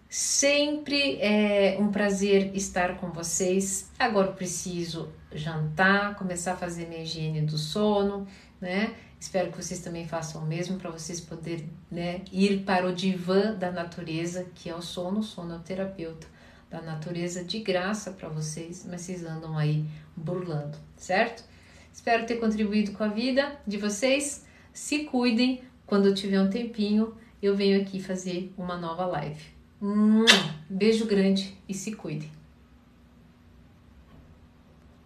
[0.09, 3.89] sempre é um prazer estar com vocês.
[3.97, 8.28] Agora preciso jantar, começar a fazer minha higiene do sono,
[8.59, 8.93] né?
[9.24, 13.55] Espero que vocês também façam o mesmo para vocês poderem né, ir para o divã
[13.55, 15.21] da natureza, que é o sono.
[15.21, 16.28] O sono é o terapeuta
[16.69, 21.41] da natureza de graça para vocês, mas vocês andam aí burlando, certo?
[21.93, 24.45] Espero ter contribuído com a vida de vocês.
[24.74, 25.63] Se cuidem.
[25.86, 29.41] Quando eu tiver um tempinho, eu venho aqui fazer uma nova live.
[30.69, 32.30] Beijo grande e se cuidem.